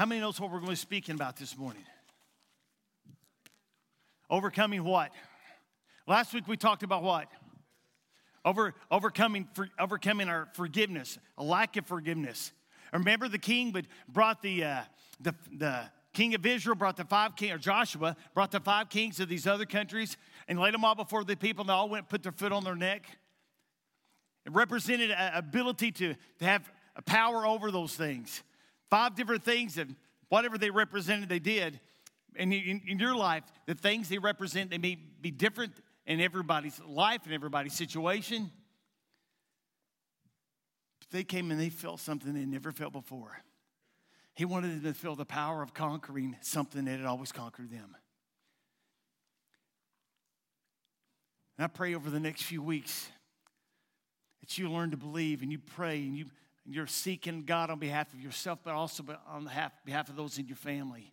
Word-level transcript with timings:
How 0.00 0.06
many 0.06 0.22
knows 0.22 0.40
what 0.40 0.50
we're 0.50 0.60
going 0.60 0.68
to 0.68 0.72
be 0.72 0.76
speaking 0.76 1.14
about 1.14 1.36
this 1.36 1.58
morning? 1.58 1.84
Overcoming 4.30 4.82
what? 4.82 5.10
Last 6.06 6.32
week 6.32 6.48
we 6.48 6.56
talked 6.56 6.82
about 6.82 7.02
what? 7.02 7.28
Over, 8.42 8.74
overcoming, 8.90 9.46
for, 9.52 9.68
overcoming 9.78 10.30
our 10.30 10.48
forgiveness, 10.54 11.18
a 11.36 11.44
lack 11.44 11.76
of 11.76 11.84
forgiveness. 11.84 12.50
Remember 12.94 13.28
the 13.28 13.36
king 13.36 13.72
but 13.72 13.84
brought 14.08 14.40
the, 14.40 14.64
uh, 14.64 14.80
the, 15.20 15.34
the 15.54 15.82
king 16.14 16.34
of 16.34 16.46
Israel 16.46 16.76
brought 16.76 16.96
the 16.96 17.04
five 17.04 17.36
king, 17.36 17.52
or 17.52 17.58
Joshua 17.58 18.16
brought 18.32 18.52
the 18.52 18.60
five 18.60 18.88
kings 18.88 19.20
of 19.20 19.28
these 19.28 19.46
other 19.46 19.66
countries 19.66 20.16
and 20.48 20.58
laid 20.58 20.72
them 20.72 20.82
all 20.82 20.94
before 20.94 21.24
the 21.24 21.36
people, 21.36 21.60
and 21.60 21.68
they 21.68 21.74
all 21.74 21.90
went 21.90 22.04
and 22.04 22.08
put 22.08 22.22
their 22.22 22.32
foot 22.32 22.52
on 22.52 22.64
their 22.64 22.74
neck. 22.74 23.04
It 24.46 24.52
represented 24.52 25.10
ability 25.34 25.92
to, 25.92 26.14
to 26.38 26.44
have 26.46 26.72
power 27.04 27.46
over 27.46 27.70
those 27.70 27.94
things. 27.94 28.42
Five 28.90 29.14
different 29.14 29.44
things 29.44 29.78
and 29.78 29.94
whatever 30.28 30.58
they 30.58 30.70
represented, 30.70 31.28
they 31.28 31.38
did. 31.38 31.80
And 32.36 32.52
in, 32.52 32.82
in 32.86 32.98
your 32.98 33.14
life, 33.14 33.44
the 33.66 33.74
things 33.74 34.08
they 34.08 34.18
represent, 34.18 34.70
they 34.70 34.78
may 34.78 34.96
be 35.20 35.30
different 35.30 35.72
in 36.06 36.20
everybody's 36.20 36.80
life 36.86 37.22
and 37.24 37.32
everybody's 37.32 37.74
situation. 37.74 38.50
But 41.00 41.10
they 41.10 41.24
came 41.24 41.50
and 41.50 41.60
they 41.60 41.70
felt 41.70 42.00
something 42.00 42.34
they 42.34 42.44
never 42.44 42.72
felt 42.72 42.92
before. 42.92 43.42
He 44.34 44.44
wanted 44.44 44.82
them 44.82 44.92
to 44.92 44.98
feel 44.98 45.16
the 45.16 45.24
power 45.24 45.62
of 45.62 45.74
conquering 45.74 46.36
something 46.40 46.84
that 46.84 46.98
had 46.98 47.06
always 47.06 47.32
conquered 47.32 47.70
them. 47.70 47.96
And 51.58 51.64
I 51.64 51.68
pray 51.68 51.94
over 51.94 52.08
the 52.08 52.20
next 52.20 52.42
few 52.42 52.62
weeks 52.62 53.08
that 54.40 54.56
you 54.56 54.70
learn 54.70 54.92
to 54.92 54.96
believe 54.96 55.42
and 55.42 55.52
you 55.52 55.58
pray 55.58 55.98
and 55.98 56.16
you, 56.16 56.24
you're 56.66 56.86
seeking 56.86 57.42
God 57.42 57.70
on 57.70 57.78
behalf 57.78 58.12
of 58.12 58.20
yourself, 58.20 58.60
but 58.62 58.74
also 58.74 59.04
on 59.28 59.44
behalf, 59.44 60.08
of 60.08 60.16
those 60.16 60.38
in 60.38 60.46
your 60.46 60.56
family. 60.56 61.12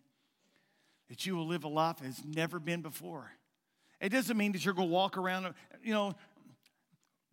That 1.08 1.26
you 1.26 1.36
will 1.36 1.46
live 1.46 1.64
a 1.64 1.68
life 1.68 1.96
as 2.04 2.22
never 2.24 2.58
been 2.58 2.82
before. 2.82 3.32
It 4.00 4.10
doesn't 4.10 4.36
mean 4.36 4.52
that 4.52 4.64
you're 4.64 4.74
going 4.74 4.88
to 4.88 4.94
walk 4.94 5.16
around, 5.16 5.54
you 5.82 5.92
know, 5.92 6.14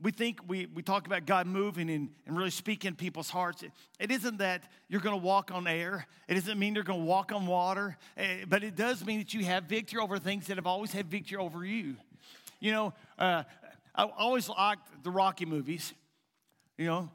we 0.01 0.11
think 0.11 0.39
we, 0.47 0.65
we 0.65 0.81
talk 0.81 1.07
about 1.07 1.25
God 1.25 1.47
moving 1.47 1.89
and, 1.89 2.09
and 2.25 2.37
really 2.37 2.49
speaking 2.49 2.95
people's 2.95 3.29
hearts. 3.29 3.63
It, 3.63 3.71
it 3.99 4.11
isn't 4.11 4.39
that 4.39 4.63
you're 4.89 4.99
going 4.99 5.17
to 5.17 5.25
walk 5.25 5.51
on 5.51 5.67
air. 5.67 6.05
It 6.27 6.33
doesn't 6.33 6.59
mean 6.59 6.75
you're 6.75 6.83
going 6.83 6.99
to 6.99 7.05
walk 7.05 7.31
on 7.31 7.47
water. 7.47 7.97
Eh, 8.17 8.43
but 8.47 8.63
it 8.63 8.75
does 8.75 9.05
mean 9.05 9.19
that 9.19 9.33
you 9.33 9.45
have 9.45 9.65
victory 9.65 10.01
over 10.01 10.19
things 10.19 10.47
that 10.47 10.57
have 10.57 10.67
always 10.67 10.91
had 10.91 11.09
victory 11.09 11.37
over 11.37 11.63
you. 11.63 11.95
You 12.59 12.73
know, 12.73 12.93
uh, 13.17 13.43
I 13.93 14.03
always 14.17 14.49
liked 14.49 15.03
the 15.03 15.11
Rocky 15.11 15.45
movies. 15.45 15.93
You 16.77 16.87
know, 16.87 17.09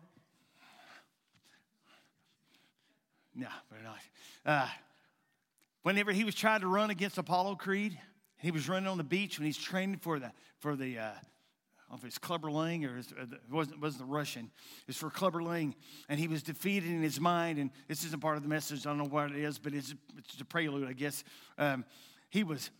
no, 3.34 3.48
but 3.70 3.78
not. 3.82 3.98
Uh, 4.44 4.68
whenever 5.82 6.12
he 6.12 6.24
was 6.24 6.34
trying 6.34 6.60
to 6.60 6.66
run 6.66 6.90
against 6.90 7.18
Apollo 7.18 7.56
Creed, 7.56 7.98
he 8.38 8.50
was 8.50 8.68
running 8.68 8.88
on 8.88 8.98
the 8.98 9.04
beach 9.04 9.38
when 9.38 9.46
he's 9.46 9.58
training 9.58 9.98
for 9.98 10.18
the 10.18 10.32
for 10.58 10.76
the 10.76 10.98
uh, 10.98 11.10
if 11.94 12.04
it's 12.04 12.18
Clubber 12.18 12.50
Lang 12.50 12.84
or 12.84 12.98
it 12.98 13.06
wasn't, 13.50 13.80
wasn't 13.80 14.06
the 14.06 14.12
Russian. 14.12 14.50
It's 14.86 14.98
for 14.98 15.10
Clubber 15.10 15.42
Lang. 15.42 15.74
And 16.08 16.20
he 16.20 16.28
was 16.28 16.42
defeated 16.42 16.90
in 16.90 17.02
his 17.02 17.20
mind. 17.20 17.58
And 17.58 17.70
this 17.88 18.04
isn't 18.04 18.22
part 18.22 18.36
of 18.36 18.42
the 18.42 18.48
message. 18.48 18.86
I 18.86 18.90
don't 18.90 18.98
know 18.98 19.04
what 19.04 19.32
it 19.32 19.38
is, 19.38 19.58
but 19.58 19.74
it's, 19.74 19.94
it's 20.16 20.40
a 20.40 20.44
prelude, 20.44 20.88
I 20.88 20.92
guess. 20.92 21.24
Um, 21.58 21.84
he 22.28 22.44
was, 22.44 22.70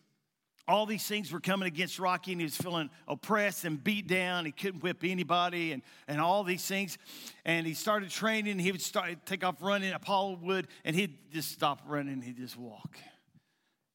all 0.71 0.87
these 0.87 1.07
things 1.07 1.33
were 1.33 1.41
coming 1.41 1.67
against 1.67 1.99
Rocky, 1.99 2.33
and 2.33 2.41
he 2.41 2.45
was 2.45 2.57
feeling 2.57 2.91
oppressed 3.09 3.65
and 3.65 3.83
beat 3.83 4.07
down. 4.07 4.45
He 4.45 4.53
couldn't 4.53 4.83
whip 4.83 4.99
anybody, 5.03 5.73
and, 5.73 5.83
and 6.07 6.21
all 6.21 6.45
these 6.45 6.65
things. 6.65 6.97
And 7.45 7.67
he 7.67 7.75
started 7.75 8.11
training. 8.11 8.59
He 8.59 8.71
would 8.71 8.81
start 8.81 9.27
take 9.27 9.45
off 9.45 9.57
running. 9.61 9.93
Apollo 9.93 10.39
would, 10.43 10.69
and 10.85 10.95
he'd 10.95 11.33
just 11.33 11.51
stop 11.51 11.83
running. 11.87 12.23
He'd 12.23 12.37
just 12.37 12.57
walk 12.57 12.97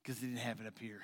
because 0.03 0.19
he 0.19 0.27
didn't 0.27 0.39
have 0.39 0.59
it 0.59 0.67
up 0.67 0.77
here. 0.77 1.01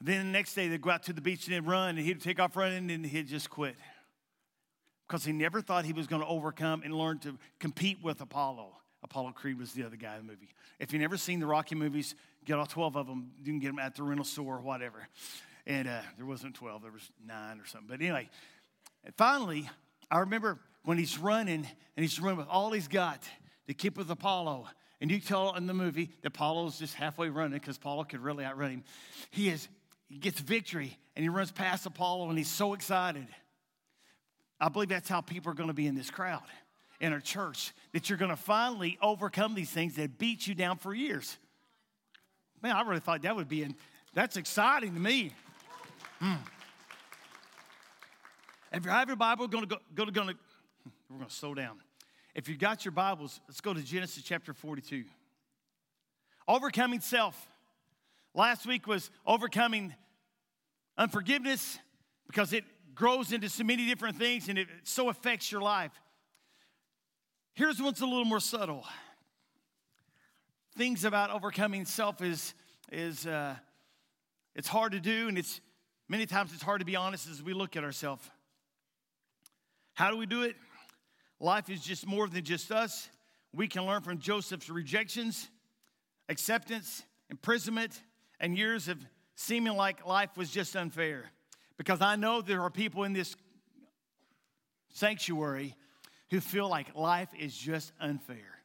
Then 0.00 0.26
the 0.26 0.32
next 0.32 0.54
day 0.54 0.68
they'd 0.68 0.80
go 0.80 0.90
out 0.90 1.04
to 1.04 1.12
the 1.12 1.20
beach 1.20 1.46
and 1.46 1.56
they'd 1.56 1.68
run, 1.68 1.96
and 1.96 1.98
he'd 1.98 2.20
take 2.20 2.40
off 2.40 2.56
running 2.56 2.90
and 2.90 3.04
he'd 3.06 3.28
just 3.28 3.50
quit. 3.50 3.76
Because 5.06 5.24
he 5.24 5.32
never 5.32 5.60
thought 5.60 5.84
he 5.84 5.92
was 5.92 6.06
going 6.06 6.22
to 6.22 6.28
overcome 6.28 6.82
and 6.84 6.94
learn 6.94 7.18
to 7.20 7.38
compete 7.58 7.98
with 8.02 8.20
Apollo. 8.20 8.74
Apollo 9.02 9.32
Creed 9.32 9.58
was 9.58 9.72
the 9.72 9.84
other 9.84 9.96
guy 9.96 10.16
in 10.16 10.26
the 10.26 10.32
movie. 10.32 10.50
If 10.78 10.92
you've 10.92 11.00
never 11.00 11.16
seen 11.16 11.40
the 11.40 11.46
Rocky 11.46 11.74
movies, 11.74 12.14
get 12.48 12.58
all 12.58 12.66
12 12.66 12.96
of 12.96 13.06
them. 13.06 13.30
You 13.38 13.44
can 13.44 13.58
get 13.60 13.68
them 13.68 13.78
at 13.78 13.94
the 13.94 14.02
rental 14.02 14.24
store 14.24 14.56
or 14.56 14.60
whatever. 14.60 15.06
And 15.66 15.86
uh, 15.86 16.00
there 16.16 16.26
wasn't 16.26 16.54
12, 16.54 16.82
there 16.82 16.90
was 16.90 17.10
nine 17.24 17.60
or 17.60 17.66
something. 17.66 17.88
But 17.88 18.00
anyway, 18.00 18.30
finally, 19.16 19.68
I 20.10 20.20
remember 20.20 20.58
when 20.84 20.96
he's 20.96 21.18
running 21.18 21.66
and 21.96 22.02
he's 22.02 22.18
running 22.18 22.38
with 22.38 22.48
all 22.48 22.72
he's 22.72 22.88
got 22.88 23.22
to 23.66 23.74
keep 23.74 23.98
with 23.98 24.10
Apollo. 24.10 24.66
And 25.00 25.10
you 25.10 25.20
tell 25.20 25.54
in 25.54 25.66
the 25.66 25.74
movie 25.74 26.10
that 26.22 26.28
Apollo's 26.28 26.78
just 26.78 26.94
halfway 26.94 27.28
running 27.28 27.52
because 27.58 27.76
Apollo 27.76 28.04
could 28.04 28.20
really 28.20 28.44
outrun 28.44 28.70
him. 28.70 28.84
He 29.30 29.50
is 29.50 29.68
he 30.08 30.16
gets 30.16 30.40
victory 30.40 30.96
and 31.14 31.22
he 31.22 31.28
runs 31.28 31.52
past 31.52 31.84
Apollo 31.84 32.30
and 32.30 32.38
he's 32.38 32.50
so 32.50 32.72
excited. 32.72 33.26
I 34.58 34.70
believe 34.70 34.88
that's 34.88 35.08
how 35.08 35.20
people 35.20 35.52
are 35.52 35.54
going 35.54 35.68
to 35.68 35.74
be 35.74 35.86
in 35.86 35.94
this 35.94 36.10
crowd, 36.10 36.42
in 36.98 37.12
our 37.12 37.20
church, 37.20 37.72
that 37.92 38.08
you're 38.08 38.18
going 38.18 38.30
to 38.30 38.36
finally 38.36 38.98
overcome 39.02 39.54
these 39.54 39.70
things 39.70 39.96
that 39.96 40.18
beat 40.18 40.46
you 40.46 40.54
down 40.54 40.78
for 40.78 40.94
years. 40.94 41.36
Man, 42.62 42.74
I 42.74 42.82
really 42.82 43.00
thought 43.00 43.22
that 43.22 43.36
would 43.36 43.48
be, 43.48 43.62
in, 43.62 43.76
that's 44.14 44.36
exciting 44.36 44.94
to 44.94 45.00
me. 45.00 45.32
Hmm. 46.20 46.34
If 48.72 48.84
you 48.84 48.90
have 48.90 49.08
your 49.08 49.16
Bible, 49.16 49.44
we're 49.44 49.48
going 49.48 49.64
to 49.64 49.76
go, 49.76 49.78
go 49.94 50.04
to, 50.04 50.10
going 50.10 50.28
to, 50.28 50.34
we're 51.08 51.18
going 51.18 51.28
to 51.28 51.34
slow 51.34 51.54
down. 51.54 51.78
If 52.34 52.48
you've 52.48 52.58
got 52.58 52.84
your 52.84 52.92
Bibles, 52.92 53.40
let's 53.48 53.60
go 53.60 53.72
to 53.72 53.82
Genesis 53.82 54.22
chapter 54.22 54.52
42. 54.52 55.04
Overcoming 56.46 57.00
self. 57.00 57.48
Last 58.34 58.66
week 58.66 58.86
was 58.86 59.10
overcoming 59.26 59.94
unforgiveness 60.96 61.78
because 62.26 62.52
it 62.52 62.64
grows 62.94 63.32
into 63.32 63.48
so 63.48 63.64
many 63.64 63.86
different 63.86 64.16
things 64.16 64.48
and 64.48 64.58
it 64.58 64.68
so 64.82 65.08
affects 65.08 65.50
your 65.50 65.60
life. 65.60 65.92
Here's 67.54 67.80
one's 67.80 68.00
a 68.00 68.06
little 68.06 68.24
more 68.24 68.40
subtle. 68.40 68.84
Things 70.78 71.04
about 71.04 71.30
overcoming 71.30 71.84
self 71.86 72.22
is, 72.22 72.54
is 72.92 73.26
uh, 73.26 73.56
it's 74.54 74.68
hard 74.68 74.92
to 74.92 75.00
do, 75.00 75.26
and 75.26 75.36
it's 75.36 75.60
many 76.08 76.24
times 76.24 76.52
it's 76.54 76.62
hard 76.62 76.78
to 76.78 76.84
be 76.84 76.94
honest 76.94 77.28
as 77.28 77.42
we 77.42 77.52
look 77.52 77.74
at 77.74 77.82
ourselves. 77.82 78.22
How 79.94 80.08
do 80.12 80.16
we 80.16 80.24
do 80.24 80.44
it? 80.44 80.54
Life 81.40 81.68
is 81.68 81.80
just 81.80 82.06
more 82.06 82.28
than 82.28 82.44
just 82.44 82.70
us. 82.70 83.08
We 83.52 83.66
can 83.66 83.86
learn 83.86 84.02
from 84.02 84.20
Joseph's 84.20 84.70
rejections, 84.70 85.50
acceptance, 86.28 87.02
imprisonment, 87.28 88.00
and 88.38 88.56
years 88.56 88.86
of 88.86 89.04
seeming 89.34 89.76
like 89.76 90.06
life 90.06 90.36
was 90.36 90.48
just 90.48 90.76
unfair. 90.76 91.24
Because 91.76 92.00
I 92.00 92.14
know 92.14 92.40
there 92.40 92.62
are 92.62 92.70
people 92.70 93.02
in 93.02 93.14
this 93.14 93.34
sanctuary 94.94 95.74
who 96.30 96.38
feel 96.38 96.68
like 96.68 96.94
life 96.94 97.30
is 97.36 97.58
just 97.58 97.92
unfair. 98.00 98.57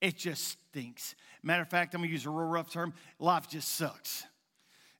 It 0.00 0.16
just 0.16 0.58
stinks. 0.70 1.14
Matter 1.42 1.62
of 1.62 1.68
fact, 1.68 1.94
I'm 1.94 2.00
gonna 2.00 2.12
use 2.12 2.26
a 2.26 2.30
real 2.30 2.48
rough 2.48 2.70
term 2.70 2.94
life 3.18 3.48
just 3.48 3.68
sucks. 3.76 4.24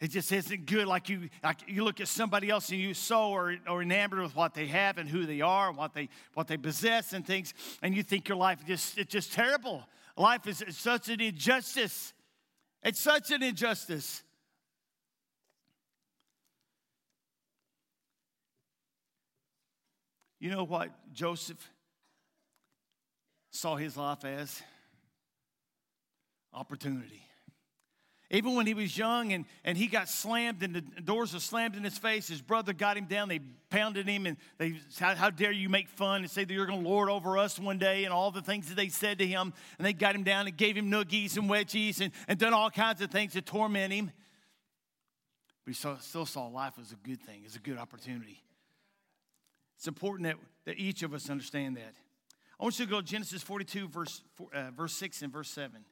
It 0.00 0.08
just 0.08 0.32
isn't 0.32 0.64
good. 0.64 0.86
Like 0.86 1.10
you, 1.10 1.28
like 1.44 1.58
you 1.66 1.84
look 1.84 2.00
at 2.00 2.08
somebody 2.08 2.48
else 2.48 2.70
and 2.70 2.80
you 2.80 2.94
so 2.94 3.34
are, 3.34 3.54
are 3.66 3.82
enamored 3.82 4.20
with 4.20 4.34
what 4.34 4.54
they 4.54 4.66
have 4.66 4.96
and 4.96 5.06
who 5.06 5.26
they 5.26 5.42
are, 5.42 5.68
and 5.68 5.76
what 5.76 5.92
they 5.92 6.08
what 6.32 6.48
they 6.48 6.56
possess 6.56 7.12
and 7.12 7.26
things, 7.26 7.52
and 7.82 7.94
you 7.94 8.02
think 8.02 8.28
your 8.28 8.38
life 8.38 8.64
just 8.66 8.96
it's 8.96 9.12
just 9.12 9.32
terrible. 9.32 9.84
Life 10.16 10.46
is 10.46 10.64
such 10.70 11.08
an 11.10 11.20
injustice. 11.20 12.14
It's 12.82 13.00
such 13.00 13.30
an 13.30 13.42
injustice. 13.42 14.22
You 20.38 20.50
know 20.50 20.64
what 20.64 20.90
Joseph 21.12 21.70
saw 23.50 23.76
his 23.76 23.98
life 23.98 24.24
as? 24.24 24.62
Opportunity. 26.52 27.22
Even 28.32 28.54
when 28.54 28.66
he 28.66 28.74
was 28.74 28.96
young 28.96 29.32
and, 29.32 29.44
and 29.64 29.76
he 29.76 29.88
got 29.88 30.08
slammed 30.08 30.62
and 30.62 30.74
the 30.74 30.80
doors 30.80 31.34
were 31.34 31.40
slammed 31.40 31.74
in 31.74 31.82
his 31.82 31.98
face, 31.98 32.28
his 32.28 32.40
brother 32.40 32.72
got 32.72 32.96
him 32.96 33.06
down. 33.06 33.28
They 33.28 33.40
pounded 33.70 34.06
him 34.06 34.24
and 34.24 34.36
they 34.56 34.76
how, 35.00 35.16
how 35.16 35.30
dare 35.30 35.50
you 35.50 35.68
make 35.68 35.88
fun 35.88 36.20
and 36.22 36.30
say 36.30 36.44
that 36.44 36.52
you're 36.52 36.66
going 36.66 36.84
to 36.84 36.88
lord 36.88 37.10
over 37.10 37.36
us 37.38 37.58
one 37.58 37.78
day 37.78 38.04
and 38.04 38.14
all 38.14 38.30
the 38.30 38.40
things 38.40 38.68
that 38.68 38.76
they 38.76 38.88
said 38.88 39.18
to 39.18 39.26
him. 39.26 39.52
And 39.78 39.86
they 39.86 39.92
got 39.92 40.14
him 40.14 40.22
down 40.22 40.46
and 40.46 40.56
gave 40.56 40.76
him 40.76 40.92
noogies 40.92 41.36
and 41.36 41.50
wedgies 41.50 42.00
and, 42.00 42.12
and 42.28 42.38
done 42.38 42.54
all 42.54 42.70
kinds 42.70 43.00
of 43.00 43.10
things 43.10 43.32
to 43.32 43.42
torment 43.42 43.92
him. 43.92 44.12
But 45.64 45.74
he 45.74 45.74
saw, 45.74 45.98
still 45.98 46.26
saw 46.26 46.46
life 46.46 46.74
as 46.80 46.92
a 46.92 46.96
good 46.96 47.20
thing, 47.20 47.42
as 47.44 47.56
a 47.56 47.60
good 47.60 47.78
opportunity. 47.78 48.44
It's 49.76 49.88
important 49.88 50.28
that, 50.28 50.36
that 50.66 50.78
each 50.78 51.02
of 51.02 51.14
us 51.14 51.28
understand 51.28 51.76
that. 51.78 51.94
I 52.60 52.62
want 52.62 52.78
you 52.78 52.84
to 52.84 52.90
go 52.90 53.00
to 53.00 53.06
Genesis 53.06 53.42
42, 53.42 53.88
verse, 53.88 54.22
uh, 54.54 54.70
verse 54.70 54.92
6 54.92 55.22
and 55.22 55.32
verse 55.32 55.50
7. 55.50 55.84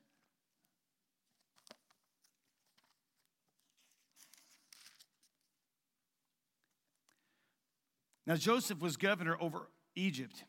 Now, 8.28 8.36
Joseph 8.36 8.80
was 8.80 8.98
governor 8.98 9.38
over 9.40 9.70
Egypt. 9.96 10.44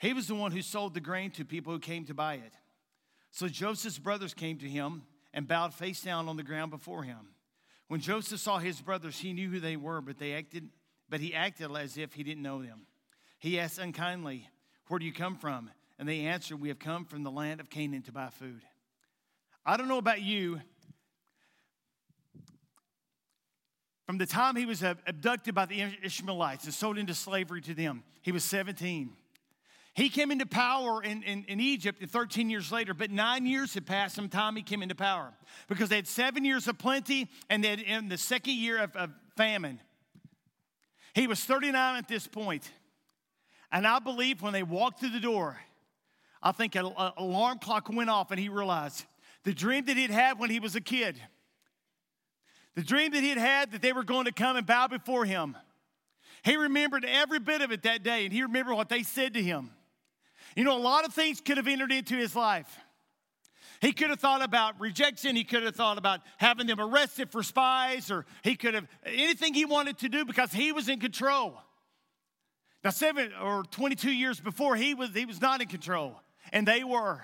He 0.00 0.12
was 0.12 0.26
the 0.26 0.34
one 0.34 0.50
who 0.50 0.62
sold 0.62 0.94
the 0.94 1.00
grain 1.00 1.30
to 1.30 1.44
people 1.44 1.72
who 1.72 1.78
came 1.78 2.04
to 2.06 2.14
buy 2.14 2.34
it. 2.34 2.54
So 3.30 3.46
Joseph's 3.46 4.00
brothers 4.00 4.34
came 4.34 4.58
to 4.58 4.68
him 4.68 5.04
and 5.32 5.46
bowed 5.46 5.72
face 5.72 6.02
down 6.02 6.28
on 6.28 6.36
the 6.36 6.42
ground 6.42 6.72
before 6.72 7.04
him. 7.04 7.36
When 7.86 8.00
Joseph 8.00 8.40
saw 8.40 8.58
his 8.58 8.80
brothers, 8.80 9.20
he 9.20 9.32
knew 9.32 9.48
who 9.48 9.60
they 9.60 9.76
were, 9.76 10.00
but 10.00 10.18
they 10.18 10.32
acted, 10.32 10.70
but 11.08 11.20
he 11.20 11.32
acted 11.32 11.70
as 11.76 11.96
if 11.96 12.14
he 12.14 12.24
didn't 12.24 12.42
know 12.42 12.60
them. 12.60 12.88
He 13.38 13.60
asked 13.60 13.78
unkindly, 13.78 14.48
Where 14.88 14.98
do 14.98 15.06
you 15.06 15.12
come 15.12 15.36
from? 15.36 15.70
And 16.00 16.08
they 16.08 16.22
answered, 16.22 16.60
We 16.60 16.68
have 16.68 16.80
come 16.80 17.04
from 17.04 17.22
the 17.22 17.30
land 17.30 17.60
of 17.60 17.70
Canaan 17.70 18.02
to 18.02 18.12
buy 18.12 18.30
food. 18.30 18.62
I 19.64 19.76
don't 19.76 19.88
know 19.88 19.98
about 19.98 20.20
you. 20.20 20.60
From 24.12 24.18
the 24.18 24.26
time 24.26 24.56
he 24.56 24.66
was 24.66 24.82
abducted 24.82 25.54
by 25.54 25.64
the 25.64 25.86
Ishmaelites 26.02 26.64
and 26.66 26.74
sold 26.74 26.98
into 26.98 27.14
slavery 27.14 27.62
to 27.62 27.72
them, 27.72 28.02
he 28.20 28.30
was 28.30 28.44
17. 28.44 29.10
He 29.94 30.10
came 30.10 30.30
into 30.30 30.44
power 30.44 31.02
in, 31.02 31.22
in, 31.22 31.46
in, 31.48 31.60
Egypt 31.60 32.04
13 32.06 32.50
years 32.50 32.70
later, 32.70 32.92
but 32.92 33.10
nine 33.10 33.46
years 33.46 33.72
had 33.72 33.86
passed 33.86 34.16
from 34.16 34.24
the 34.24 34.36
time 34.36 34.54
he 34.54 34.62
came 34.62 34.82
into 34.82 34.94
power 34.94 35.32
because 35.66 35.88
they 35.88 35.96
had 35.96 36.06
seven 36.06 36.44
years 36.44 36.68
of 36.68 36.76
plenty 36.76 37.26
and 37.48 37.64
then 37.64 37.78
in 37.78 38.10
the 38.10 38.18
second 38.18 38.52
year 38.52 38.82
of, 38.82 38.94
of 38.96 39.12
famine. 39.34 39.80
He 41.14 41.26
was 41.26 41.40
39 41.42 41.96
at 41.96 42.06
this 42.06 42.26
point. 42.26 42.70
And 43.72 43.86
I 43.86 43.98
believe 43.98 44.42
when 44.42 44.52
they 44.52 44.62
walked 44.62 45.00
through 45.00 45.12
the 45.12 45.20
door, 45.20 45.56
I 46.42 46.52
think 46.52 46.74
an 46.74 46.92
alarm 47.16 47.60
clock 47.60 47.88
went 47.88 48.10
off 48.10 48.30
and 48.30 48.38
he 48.38 48.50
realized 48.50 49.06
the 49.44 49.54
dream 49.54 49.86
that 49.86 49.96
he'd 49.96 50.10
had 50.10 50.38
when 50.38 50.50
he 50.50 50.60
was 50.60 50.76
a 50.76 50.82
kid, 50.82 51.18
the 52.74 52.82
dream 52.82 53.12
that 53.12 53.22
he'd 53.22 53.38
had 53.38 53.72
that 53.72 53.82
they 53.82 53.92
were 53.92 54.04
going 54.04 54.24
to 54.24 54.32
come 54.32 54.56
and 54.56 54.66
bow 54.66 54.88
before 54.88 55.24
him. 55.24 55.56
He 56.42 56.56
remembered 56.56 57.04
every 57.04 57.38
bit 57.38 57.62
of 57.62 57.70
it 57.70 57.82
that 57.82 58.02
day 58.02 58.24
and 58.24 58.32
he 58.32 58.42
remembered 58.42 58.74
what 58.74 58.88
they 58.88 59.02
said 59.02 59.34
to 59.34 59.42
him. 59.42 59.70
You 60.56 60.64
know, 60.64 60.76
a 60.76 60.80
lot 60.80 61.04
of 61.04 61.14
things 61.14 61.40
could 61.40 61.56
have 61.56 61.68
entered 61.68 61.92
into 61.92 62.16
his 62.16 62.34
life. 62.34 62.78
He 63.80 63.92
could 63.92 64.10
have 64.10 64.20
thought 64.20 64.42
about 64.42 64.80
rejection. 64.80 65.34
He 65.34 65.44
could 65.44 65.64
have 65.64 65.74
thought 65.74 65.98
about 65.98 66.20
having 66.36 66.68
them 66.68 66.78
arrested 66.78 67.32
for 67.32 67.42
spies, 67.42 68.12
or 68.12 68.26
he 68.44 68.54
could 68.54 68.74
have 68.74 68.86
anything 69.04 69.54
he 69.54 69.64
wanted 69.64 69.98
to 69.98 70.08
do 70.08 70.24
because 70.24 70.52
he 70.52 70.70
was 70.70 70.88
in 70.88 71.00
control. 71.00 71.58
Now, 72.84 72.90
seven 72.90 73.32
or 73.42 73.64
22 73.64 74.12
years 74.12 74.40
before, 74.40 74.76
he 74.76 74.94
was, 74.94 75.10
he 75.12 75.24
was 75.24 75.40
not 75.40 75.60
in 75.60 75.66
control, 75.66 76.20
and 76.52 76.66
they 76.66 76.84
were. 76.84 77.22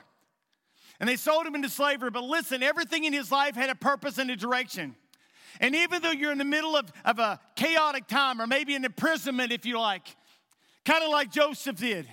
And 0.98 1.08
they 1.08 1.14
sold 1.14 1.46
him 1.46 1.54
into 1.54 1.68
slavery. 1.68 2.10
But 2.10 2.24
listen, 2.24 2.62
everything 2.62 3.04
in 3.04 3.12
his 3.12 3.30
life 3.30 3.54
had 3.54 3.70
a 3.70 3.76
purpose 3.76 4.18
and 4.18 4.28
a 4.28 4.36
direction. 4.36 4.96
And 5.60 5.74
even 5.74 6.02
though 6.02 6.10
you're 6.10 6.32
in 6.32 6.38
the 6.38 6.44
middle 6.44 6.76
of, 6.76 6.92
of 7.04 7.18
a 7.18 7.40
chaotic 7.56 8.06
time, 8.06 8.40
or 8.40 8.46
maybe 8.46 8.74
an 8.74 8.84
imprisonment, 8.84 9.52
if 9.52 9.66
you 9.66 9.78
like, 9.78 10.06
kind 10.84 11.02
of 11.02 11.10
like 11.10 11.30
Joseph 11.30 11.76
did, 11.76 12.06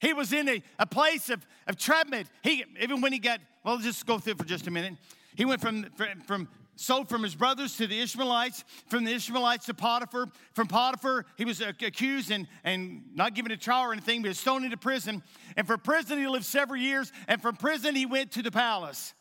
he 0.00 0.12
was 0.12 0.32
in 0.32 0.48
a, 0.48 0.62
a 0.78 0.86
place 0.86 1.28
of, 1.28 1.46
of 1.66 1.76
treatment. 1.76 2.28
He, 2.42 2.64
even 2.80 3.00
when 3.00 3.12
he 3.12 3.18
got, 3.18 3.40
well, 3.64 3.74
let's 3.74 3.86
just 3.86 4.06
go 4.06 4.18
through 4.18 4.34
for 4.34 4.44
just 4.44 4.66
a 4.66 4.70
minute. 4.70 4.94
He 5.36 5.44
went 5.44 5.60
from, 5.60 5.84
from, 5.96 6.20
from 6.26 6.48
sold 6.80 7.10
from 7.10 7.22
his 7.22 7.34
brothers 7.34 7.76
to 7.76 7.86
the 7.86 8.00
Ishmaelites, 8.00 8.64
from 8.88 9.04
the 9.04 9.12
Ishmaelites 9.12 9.66
to 9.66 9.74
Potiphar. 9.74 10.28
From 10.54 10.66
Potiphar, 10.66 11.26
he 11.36 11.44
was 11.44 11.60
uh, 11.60 11.72
accused 11.84 12.30
and, 12.30 12.48
and 12.64 13.02
not 13.14 13.34
given 13.34 13.52
a 13.52 13.56
trial 13.56 13.90
or 13.90 13.92
anything, 13.92 14.22
but 14.22 14.28
was 14.28 14.40
thrown 14.40 14.64
into 14.64 14.78
prison. 14.78 15.22
And 15.56 15.66
from 15.66 15.80
prison, 15.80 16.18
he 16.18 16.26
lived 16.26 16.46
several 16.46 16.80
years. 16.80 17.12
And 17.28 17.42
from 17.42 17.56
prison, 17.56 17.94
he 17.94 18.06
went 18.06 18.32
to 18.32 18.42
the 18.42 18.50
palace. 18.50 19.12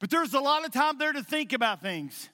But 0.00 0.08
there 0.08 0.20
was 0.20 0.32
a 0.32 0.40
lot 0.40 0.64
of 0.64 0.72
time 0.72 0.96
there 0.96 1.12
to 1.12 1.22
think 1.22 1.52
about 1.52 1.82
things. 1.82 2.30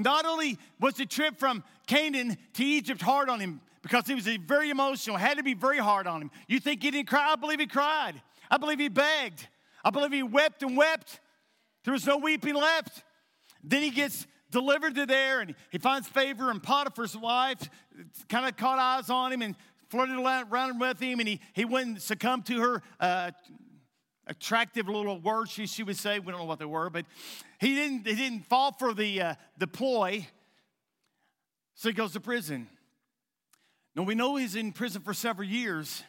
Not 0.00 0.26
only 0.26 0.58
was 0.80 0.94
the 0.94 1.06
trip 1.06 1.38
from 1.38 1.62
Canaan 1.86 2.36
to 2.54 2.64
Egypt 2.64 3.02
hard 3.02 3.28
on 3.28 3.40
him, 3.40 3.60
because 3.82 4.06
he 4.06 4.14
was 4.14 4.26
very 4.26 4.70
emotional, 4.70 5.16
had 5.16 5.36
to 5.36 5.42
be 5.42 5.54
very 5.54 5.78
hard 5.78 6.06
on 6.06 6.22
him. 6.22 6.30
You 6.48 6.58
think 6.58 6.82
he 6.82 6.90
didn't 6.90 7.08
cry? 7.08 7.32
I 7.32 7.36
believe 7.36 7.60
he 7.60 7.66
cried. 7.66 8.14
I 8.50 8.56
believe 8.56 8.78
he 8.78 8.88
begged. 8.88 9.46
I 9.84 9.90
believe 9.90 10.12
he 10.12 10.22
wept 10.22 10.62
and 10.62 10.76
wept. 10.76 11.20
There 11.84 11.92
was 11.92 12.06
no 12.06 12.16
weeping 12.16 12.54
left. 12.54 13.04
Then 13.62 13.82
he 13.82 13.90
gets 13.90 14.26
delivered 14.50 14.94
to 14.94 15.04
there 15.04 15.40
and 15.40 15.54
he 15.70 15.78
finds 15.78 16.08
favor, 16.08 16.50
and 16.50 16.62
Potiphar's 16.62 17.16
wife 17.16 17.68
kind 18.28 18.46
of 18.46 18.56
caught 18.56 18.78
eyes 18.78 19.10
on 19.10 19.32
him 19.32 19.42
and 19.42 19.54
flirted 19.90 20.18
around 20.18 20.80
with 20.80 20.98
him, 20.98 21.20
and 21.20 21.28
he, 21.28 21.40
he 21.52 21.64
went 21.64 21.86
and 21.86 22.02
succumbed 22.02 22.46
to 22.46 22.60
her. 22.60 22.82
Uh, 22.98 23.30
attractive 24.26 24.88
little 24.88 25.20
words 25.20 25.50
she, 25.50 25.66
she 25.66 25.82
would 25.82 25.96
say. 25.96 26.18
We 26.18 26.32
don't 26.32 26.40
know 26.40 26.46
what 26.46 26.58
they 26.58 26.64
were, 26.64 26.90
but 26.90 27.06
he 27.58 27.74
didn't, 27.74 28.06
he 28.06 28.14
didn't 28.14 28.46
fall 28.46 28.72
for 28.72 28.94
the, 28.94 29.20
uh, 29.20 29.34
the 29.58 29.66
ploy. 29.66 30.26
So 31.74 31.88
he 31.88 31.94
goes 31.94 32.12
to 32.12 32.20
prison. 32.20 32.68
Now, 33.96 34.02
we 34.02 34.14
know 34.14 34.36
he's 34.36 34.56
in 34.56 34.72
prison 34.72 35.02
for 35.02 35.14
several 35.14 35.48
years. 35.48 36.02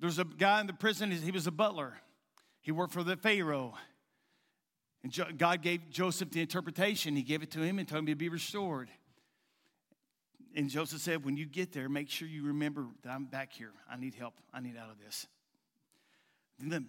There's 0.00 0.18
a 0.18 0.24
guy 0.24 0.60
in 0.60 0.66
the 0.66 0.72
prison, 0.72 1.10
he 1.10 1.30
was 1.30 1.46
a 1.46 1.52
butler. 1.52 1.94
He 2.60 2.72
worked 2.72 2.92
for 2.92 3.02
the 3.02 3.16
Pharaoh. 3.16 3.74
And 5.02 5.38
God 5.38 5.62
gave 5.62 5.90
Joseph 5.90 6.30
the 6.30 6.40
interpretation. 6.40 7.16
He 7.16 7.22
gave 7.22 7.42
it 7.42 7.50
to 7.52 7.60
him 7.60 7.78
and 7.78 7.88
told 7.88 8.00
him 8.00 8.06
to 8.06 8.14
be 8.14 8.28
restored. 8.28 8.88
And 10.54 10.68
Joseph 10.68 11.00
said, 11.00 11.24
When 11.24 11.36
you 11.36 11.46
get 11.46 11.72
there, 11.72 11.88
make 11.88 12.10
sure 12.10 12.28
you 12.28 12.44
remember 12.44 12.86
that 13.02 13.10
I'm 13.10 13.24
back 13.24 13.52
here. 13.52 13.72
I 13.90 13.96
need 13.96 14.14
help. 14.14 14.34
I 14.52 14.60
need 14.60 14.76
out 14.76 14.90
of 14.90 14.98
this. 15.04 15.26
Then 16.58 16.68
the, 16.68 16.84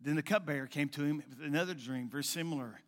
then 0.00 0.16
the 0.16 0.22
cupbearer 0.22 0.66
came 0.66 0.88
to 0.90 1.02
him 1.02 1.22
with 1.28 1.46
another 1.46 1.74
dream, 1.74 2.08
very 2.08 2.24
similar. 2.24 2.80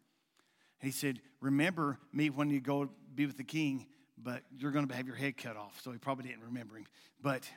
He 0.80 0.90
said, 0.90 1.20
Remember 1.40 1.98
me 2.12 2.30
when 2.30 2.50
you 2.50 2.60
go 2.60 2.90
be 3.14 3.26
with 3.26 3.36
the 3.36 3.44
king, 3.44 3.86
but 4.18 4.42
you're 4.56 4.70
going 4.70 4.86
to 4.86 4.94
have 4.94 5.06
your 5.06 5.16
head 5.16 5.36
cut 5.36 5.56
off. 5.56 5.80
So 5.82 5.92
he 5.92 5.98
probably 5.98 6.28
didn't 6.28 6.44
remember 6.44 6.76
him. 6.76 6.86
But 7.20 7.48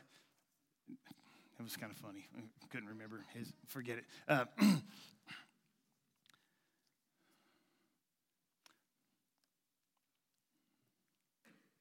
it 0.89 1.63
was 1.63 1.75
kind 1.77 1.91
of 1.91 1.97
funny. 1.97 2.27
I 2.37 2.41
couldn't 2.69 2.89
remember 2.89 3.23
his, 3.33 3.51
forget 3.67 3.97
it. 3.97 4.05
Uh, 4.27 4.45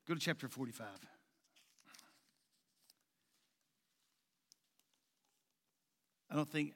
go 0.07 0.15
to 0.15 0.21
chapter 0.21 0.49
45. 0.49 0.87
I 6.31 6.37
don't 6.37 6.51
think 6.51 6.75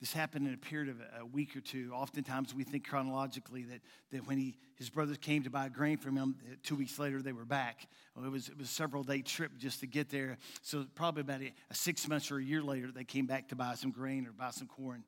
this 0.00 0.12
happened 0.12 0.48
in 0.48 0.54
a 0.54 0.58
period 0.58 0.88
of 0.88 0.96
a 1.20 1.24
week 1.24 1.54
or 1.54 1.60
two. 1.60 1.92
Oftentimes 1.94 2.54
we 2.54 2.64
think 2.64 2.88
chronologically 2.88 3.62
that, 3.64 3.80
that 4.10 4.26
when 4.26 4.36
he, 4.36 4.56
his 4.74 4.90
brothers 4.90 5.16
came 5.18 5.44
to 5.44 5.50
buy 5.50 5.68
grain 5.68 5.96
from 5.96 6.16
him, 6.16 6.34
two 6.64 6.74
weeks 6.74 6.98
later 6.98 7.22
they 7.22 7.32
were 7.32 7.44
back. 7.44 7.86
Well, 8.16 8.24
it, 8.24 8.30
was, 8.30 8.48
it 8.48 8.58
was 8.58 8.66
a 8.66 8.72
several 8.72 9.04
day 9.04 9.22
trip 9.22 9.52
just 9.58 9.78
to 9.80 9.86
get 9.86 10.08
there. 10.08 10.38
So 10.62 10.86
probably 10.96 11.20
about 11.20 11.42
a, 11.42 11.52
a 11.70 11.74
six 11.74 12.08
months 12.08 12.32
or 12.32 12.38
a 12.38 12.42
year 12.42 12.62
later, 12.62 12.90
they 12.90 13.04
came 13.04 13.26
back 13.26 13.50
to 13.50 13.56
buy 13.56 13.74
some 13.74 13.92
grain 13.92 14.26
or 14.26 14.32
buy 14.32 14.50
some 14.50 14.66
corn. 14.66 15.04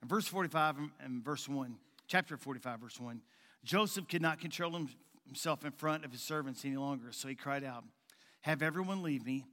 In 0.00 0.08
verse 0.08 0.26
45 0.26 0.76
and 1.00 1.22
verse 1.22 1.46
1, 1.46 1.76
chapter 2.06 2.38
45, 2.38 2.80
verse 2.80 2.98
1, 2.98 3.20
Joseph 3.64 4.08
could 4.08 4.22
not 4.22 4.40
control 4.40 4.74
himself 5.26 5.64
in 5.64 5.72
front 5.72 6.04
of 6.04 6.12
his 6.12 6.22
servants 6.22 6.64
any 6.64 6.76
longer. 6.76 7.12
So 7.12 7.28
he 7.28 7.34
cried 7.34 7.64
out, 7.64 7.84
Have 8.42 8.62
everyone 8.62 9.02
leave 9.02 9.24
me. 9.24 9.44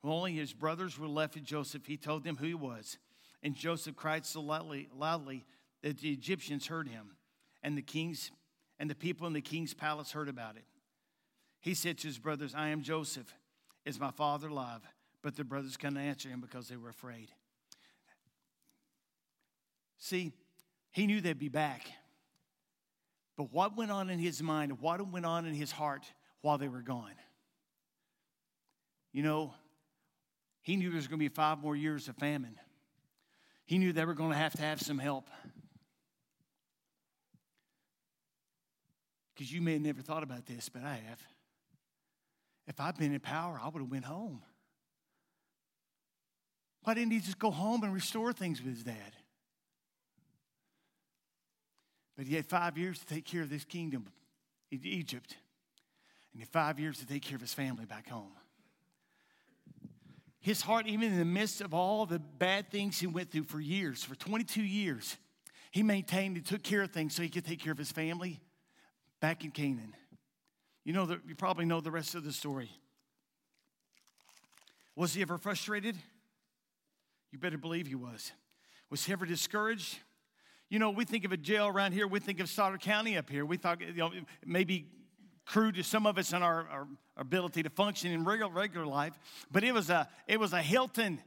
When 0.00 0.12
only 0.12 0.32
his 0.34 0.52
brothers 0.52 0.98
were 0.98 1.08
left 1.08 1.34
with 1.34 1.44
Joseph, 1.44 1.86
he 1.86 1.96
told 1.96 2.22
them 2.22 2.36
who 2.36 2.46
he 2.46 2.54
was 2.54 2.98
and 3.42 3.54
Joseph 3.54 3.96
cried 3.96 4.26
so 4.26 4.40
loudly, 4.40 4.88
loudly 4.96 5.44
that 5.82 5.98
the 5.98 6.10
Egyptians 6.10 6.66
heard 6.66 6.88
him, 6.88 7.16
and 7.62 7.76
the 7.76 7.82
kings 7.82 8.30
and 8.80 8.88
the 8.88 8.94
people 8.94 9.26
in 9.26 9.32
the 9.32 9.40
king's 9.40 9.74
palace 9.74 10.12
heard 10.12 10.28
about 10.28 10.56
it. 10.56 10.64
He 11.60 11.74
said 11.74 11.98
to 11.98 12.06
his 12.06 12.18
brothers, 12.18 12.54
I 12.54 12.68
am 12.68 12.82
Joseph. 12.82 13.32
Is 13.84 13.98
my 13.98 14.12
father 14.12 14.48
alive? 14.48 14.82
But 15.22 15.34
the 15.34 15.42
brothers 15.42 15.76
couldn't 15.76 15.96
answer 15.96 16.28
him 16.28 16.40
because 16.40 16.68
they 16.68 16.76
were 16.76 16.88
afraid. 16.88 17.30
See, 19.98 20.32
he 20.92 21.06
knew 21.08 21.20
they'd 21.20 21.38
be 21.38 21.48
back. 21.48 21.88
But 23.38 23.50
what 23.50 23.74
went 23.74 23.90
on 23.90 24.10
in 24.10 24.18
his 24.18 24.42
mind, 24.42 24.80
what 24.80 25.00
went 25.10 25.24
on 25.24 25.46
in 25.46 25.54
his 25.54 25.72
heart 25.72 26.04
while 26.42 26.58
they 26.58 26.68
were 26.68 26.82
gone? 26.82 27.14
You 29.14 29.22
know, 29.22 29.54
he 30.60 30.76
knew 30.76 30.90
there 30.90 30.96
was 30.96 31.06
going 31.06 31.18
to 31.18 31.24
be 31.24 31.34
five 31.34 31.58
more 31.60 31.74
years 31.74 32.08
of 32.08 32.16
famine 32.16 32.56
he 33.68 33.76
knew 33.76 33.92
they 33.92 34.06
were 34.06 34.14
going 34.14 34.30
to 34.30 34.36
have 34.36 34.54
to 34.54 34.62
have 34.62 34.80
some 34.80 34.98
help. 34.98 35.28
Because 39.34 39.52
you 39.52 39.60
may 39.60 39.74
have 39.74 39.82
never 39.82 40.00
thought 40.00 40.22
about 40.22 40.46
this, 40.46 40.70
but 40.70 40.82
I 40.82 40.94
have. 40.94 41.20
If 42.66 42.80
I'd 42.80 42.96
been 42.96 43.12
in 43.12 43.20
power, 43.20 43.60
I 43.62 43.68
would 43.68 43.82
have 43.82 43.90
went 43.90 44.06
home. 44.06 44.40
Why 46.82 46.94
didn't 46.94 47.12
he 47.12 47.20
just 47.20 47.38
go 47.38 47.50
home 47.50 47.82
and 47.82 47.92
restore 47.92 48.32
things 48.32 48.62
with 48.62 48.72
his 48.72 48.84
dad? 48.84 49.16
But 52.18 52.26
he 52.26 52.34
had 52.34 52.44
five 52.44 52.76
years 52.76 52.98
to 52.98 53.06
take 53.06 53.24
care 53.24 53.40
of 53.40 53.48
this 53.48 53.64
kingdom, 53.64 54.08
in 54.70 54.80
Egypt, 54.84 55.36
and 56.32 56.34
he 56.34 56.40
had 56.40 56.48
five 56.48 56.78
years 56.78 56.98
to 56.98 57.06
take 57.06 57.22
care 57.22 57.36
of 57.36 57.40
his 57.40 57.54
family 57.54 57.86
back 57.86 58.10
home 58.10 58.32
his 60.40 60.62
heart, 60.62 60.86
even 60.86 61.12
in 61.12 61.18
the 61.18 61.24
midst 61.24 61.60
of 61.60 61.74
all 61.74 62.06
the 62.06 62.18
bad 62.18 62.70
things 62.70 62.98
he 62.98 63.06
went 63.06 63.30
through 63.30 63.44
for 63.44 63.60
years, 63.60 64.04
for 64.04 64.14
22 64.14 64.62
years, 64.62 65.16
he 65.70 65.82
maintained 65.82 66.36
and 66.36 66.46
took 66.46 66.62
care 66.62 66.82
of 66.82 66.90
things 66.90 67.14
so 67.14 67.22
he 67.22 67.28
could 67.28 67.44
take 67.44 67.60
care 67.60 67.72
of 67.72 67.78
his 67.78 67.92
family 67.92 68.40
back 69.20 69.44
in 69.44 69.50
Canaan. 69.50 69.94
You 70.84 70.92
know, 70.92 71.06
the, 71.06 71.20
you 71.26 71.34
probably 71.34 71.66
know 71.66 71.80
the 71.80 71.90
rest 71.90 72.14
of 72.14 72.24
the 72.24 72.32
story. 72.32 72.70
Was 74.96 75.12
he 75.12 75.22
ever 75.22 75.36
frustrated? 75.36 75.96
You 77.30 77.38
better 77.38 77.58
believe 77.58 77.86
he 77.86 77.94
was. 77.94 78.32
Was 78.90 79.04
he 79.04 79.12
ever 79.12 79.26
discouraged? 79.26 79.98
You 80.70 80.78
know, 80.78 80.90
we 80.90 81.04
think 81.04 81.24
of 81.24 81.32
a 81.32 81.36
jail 81.36 81.66
around 81.66 81.92
here, 81.92 82.06
we 82.06 82.20
think 82.20 82.40
of 82.40 82.48
Stoddard 82.48 82.80
County 82.80 83.16
up 83.16 83.30
here. 83.30 83.46
We 83.46 83.56
thought, 83.56 83.80
you 83.80 83.92
know, 83.94 84.10
maybe 84.44 84.86
crude 85.46 85.76
to 85.76 85.82
some 85.82 86.06
of 86.06 86.18
us 86.18 86.32
in 86.32 86.42
our, 86.42 86.68
our 86.68 86.86
ability 87.16 87.62
to 87.62 87.70
function 87.70 88.12
in 88.12 88.24
regular, 88.24 88.52
regular 88.52 88.86
life, 88.86 89.14
but 89.50 89.64
it 89.64 89.72
was 89.72 89.88
a 89.88 90.08
it 90.26 90.38
was 90.38 90.52
a 90.52 90.60
Hilton. 90.60 91.20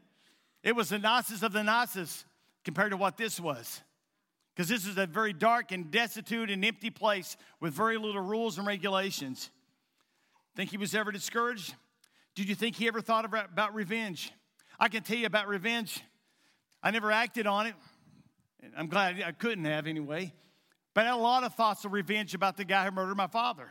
It 0.63 0.75
was 0.75 0.89
the 0.89 1.00
nicest 1.00 1.41
of 1.41 1.53
the 1.53 1.63
nicest 1.63 2.25
compared 2.63 2.91
to 2.91 2.98
what 2.98 3.17
this 3.17 3.39
was. 3.39 3.81
Because 4.53 4.69
this 4.69 4.86
is 4.86 4.98
a 4.98 5.07
very 5.07 5.33
dark 5.33 5.71
and 5.71 5.89
destitute 5.89 6.51
and 6.51 6.63
empty 6.63 6.89
place 6.89 7.36
with 7.60 7.74
very 7.74 7.98
little 7.98 8.21
rules 8.21 8.57
and 8.57 8.67
regulations. 8.67 9.50
Think 10.55 10.69
he 10.69 10.77
was 10.77 10.93
ever 10.93 11.12
discouraged? 11.12 11.74
Did 12.36 12.48
you 12.48 12.55
think 12.55 12.75
he 12.75 12.88
ever 12.88 13.01
thought 13.01 13.25
about 13.25 13.74
revenge? 13.74 14.31
I 14.79 14.89
can 14.89 15.03
tell 15.03 15.17
you 15.17 15.25
about 15.25 15.48
revenge. 15.48 16.01
I 16.83 16.91
never 16.91 17.12
acted 17.12 17.48
on 17.48 17.67
it. 17.67 17.75
I'm 18.77 18.87
glad 18.87 19.21
I 19.21 19.31
couldn't 19.31 19.65
have 19.65 19.87
anyway. 19.87 20.33
But 20.93 21.05
I 21.05 21.09
had 21.09 21.15
a 21.15 21.17
lot 21.17 21.43
of 21.43 21.55
thoughts 21.55 21.85
of 21.85 21.93
revenge 21.93 22.33
about 22.33 22.57
the 22.57 22.65
guy 22.65 22.85
who 22.85 22.91
murdered 22.91 23.15
my 23.15 23.27
father. 23.27 23.69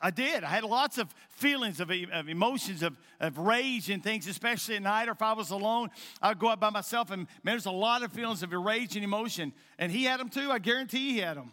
I 0.00 0.10
did. 0.10 0.42
I 0.42 0.48
had 0.48 0.64
lots 0.64 0.98
of 0.98 1.14
feelings 1.30 1.78
of, 1.78 1.90
of 1.90 2.28
emotions 2.28 2.82
of, 2.82 2.98
of 3.20 3.38
rage 3.38 3.88
and 3.88 4.02
things, 4.02 4.26
especially 4.26 4.74
at 4.74 4.82
night 4.82 5.08
or 5.08 5.12
if 5.12 5.22
I 5.22 5.32
was 5.32 5.50
alone. 5.50 5.90
I'd 6.20 6.40
go 6.40 6.48
out 6.48 6.58
by 6.58 6.70
myself 6.70 7.12
and 7.12 7.28
man, 7.44 7.54
there's 7.54 7.66
a 7.66 7.70
lot 7.70 8.02
of 8.02 8.12
feelings 8.12 8.42
of 8.42 8.50
rage 8.52 8.96
and 8.96 9.04
emotion. 9.04 9.52
And 9.78 9.92
he 9.92 10.04
had 10.04 10.18
them 10.18 10.28
too. 10.28 10.50
I 10.50 10.58
guarantee 10.58 11.12
he 11.12 11.18
had 11.18 11.36
them. 11.36 11.52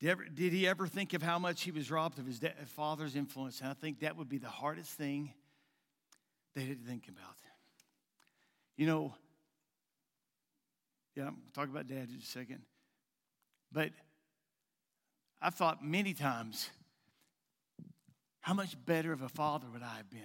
Did, 0.00 0.10
ever, 0.10 0.24
did 0.24 0.52
he 0.52 0.66
ever 0.66 0.86
think 0.86 1.14
of 1.14 1.22
how 1.22 1.38
much 1.38 1.62
he 1.62 1.70
was 1.70 1.90
robbed 1.90 2.18
of 2.18 2.26
his 2.26 2.40
father's 2.74 3.16
influence? 3.16 3.60
And 3.60 3.70
I 3.70 3.74
think 3.74 4.00
that 4.00 4.16
would 4.16 4.28
be 4.28 4.38
the 4.38 4.48
hardest 4.48 4.90
thing 4.90 5.32
they 6.54 6.64
didn't 6.64 6.84
think 6.84 7.08
about. 7.08 7.36
You 8.76 8.86
know, 8.86 9.14
yeah, 11.14 11.26
I'm 11.26 11.36
talk 11.54 11.68
about 11.68 11.88
dad 11.88 12.08
in 12.08 12.18
a 12.20 12.24
second. 12.24 12.62
But 13.70 13.90
I've 15.40 15.54
thought 15.54 15.84
many 15.84 16.14
times, 16.14 16.70
how 18.40 18.54
much 18.54 18.76
better 18.84 19.12
of 19.12 19.22
a 19.22 19.28
father 19.28 19.66
would 19.72 19.82
I 19.82 19.96
have 19.96 20.10
been? 20.10 20.20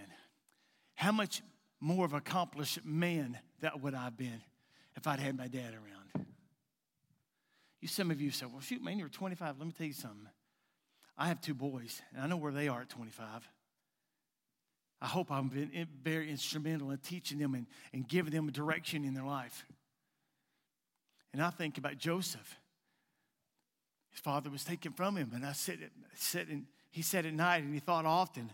How 0.96 1.12
much 1.12 1.42
more 1.80 2.06
of 2.06 2.14
an 2.14 2.20
accomplished 2.20 2.84
man 2.84 3.38
that 3.62 3.82
would 3.82 3.94
I 3.94 4.06
have 4.06 4.18
been 4.18 4.42
if 4.96 5.08
I'd 5.08 5.20
had 5.20 5.38
my 5.38 5.48
dad 5.48 5.74
around? 5.74 6.26
You, 7.82 7.88
some 7.88 8.10
of 8.10 8.20
you 8.20 8.32
say, 8.32 8.46
well, 8.48 8.62
shoot, 8.62 8.84
man, 8.84 8.98
you're 8.98 9.10
25. 9.10 9.60
Let 9.60 9.66
me 9.66 9.72
tell 9.72 9.88
you 9.88 9.94
something. 9.94 10.28
I 11.18 11.28
have 11.28 11.42
two 11.42 11.54
boys, 11.54 12.02
and 12.14 12.24
I 12.24 12.28
know 12.28 12.38
where 12.38 12.52
they 12.52 12.68
are 12.68 12.82
at 12.82 12.90
25. 12.90 13.48
I 15.02 15.06
hope 15.06 15.32
I've 15.32 15.52
been 15.52 15.88
very 16.04 16.30
instrumental 16.30 16.92
in 16.92 16.98
teaching 16.98 17.38
them 17.38 17.54
and, 17.54 17.68
and 17.94 18.08
giving 18.08 18.34
them 18.34 18.48
a 18.48 18.52
direction 18.52 19.04
in 19.04 19.14
their 19.14 19.24
life. 19.26 19.66
And 21.34 21.42
I 21.42 21.52
think 21.52 21.78
about 21.78 21.98
Joseph. 21.98 22.56
His 24.10 24.20
father 24.20 24.50
was 24.50 24.64
taken 24.64 24.94
from 24.94 25.16
him, 25.16 25.32
and 25.36 25.46
I 25.46 25.52
said, 25.52 25.78
said 26.16 26.48
and 26.48 26.66
he 26.90 27.04
said 27.04 27.28
at 27.28 27.34
night, 27.34 27.64
and 27.64 27.74
he 27.74 27.80
thought 27.80 28.06
often 28.06 28.52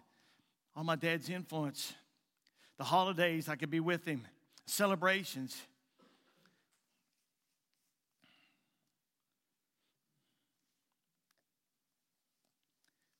on 0.75 0.85
my 0.85 0.97
dad's 0.97 1.29
influence. 1.29 1.93
The 2.77 2.83
holidays, 2.83 3.47
I 3.47 3.55
could 3.55 3.69
be 3.69 3.79
with 3.79 4.03
him, 4.03 4.27
celebrations. 4.65 5.62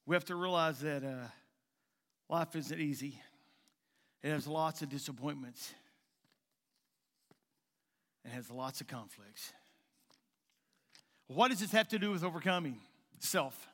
We 0.06 0.16
have 0.18 0.26
to 0.26 0.36
realize 0.36 0.80
that 0.80 1.04
uh, 1.06 1.28
life 2.34 2.56
isn't 2.56 2.80
easy. 2.80 3.22
It 4.24 4.32
has 4.32 4.48
lots 4.48 4.82
of 4.82 4.90
disappointments. 4.90 5.72
It 8.26 8.32
has 8.32 8.50
lots 8.50 8.82
of 8.82 8.88
conflicts. 8.88 9.54
What 11.28 11.52
does 11.52 11.60
this 11.60 11.72
have 11.74 11.88
to 11.90 12.00
do 12.00 12.10
with 12.10 12.24
overcoming 12.24 12.78
self? 13.20 13.68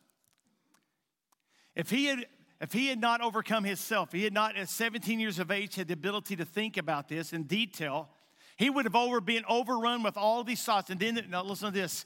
If 1.74 1.89
he 1.89 2.08
had 2.08 2.25
if 2.60 2.74
he 2.74 2.88
had 2.88 3.00
not 3.00 3.22
overcome 3.22 3.63
his 3.63 3.80
self, 3.80 4.12
he 4.12 4.25
had 4.25 4.34
not 4.34 4.58
at 4.58 4.68
17 4.68 5.22
years 5.22 5.39
of 5.39 5.50
age 5.50 5.75
had 5.75 5.88
the 5.88 5.94
ability 5.94 6.36
to 6.36 6.44
think 6.44 6.75
about 6.75 7.08
this 7.08 7.32
in 7.32 7.44
detail, 7.44 8.10
he 8.58 8.70
would 8.70 8.84
have 8.84 8.98
over 8.98 9.22
been 9.22 9.46
overrun 9.48 10.04
with 10.04 10.18
all 10.18 10.44
these 10.44 10.62
thoughts. 10.62 10.89
And 10.89 11.00
then 11.00 11.25
now 11.30 11.46
listen 11.46 11.72
to 11.72 11.80
this. 11.80 12.06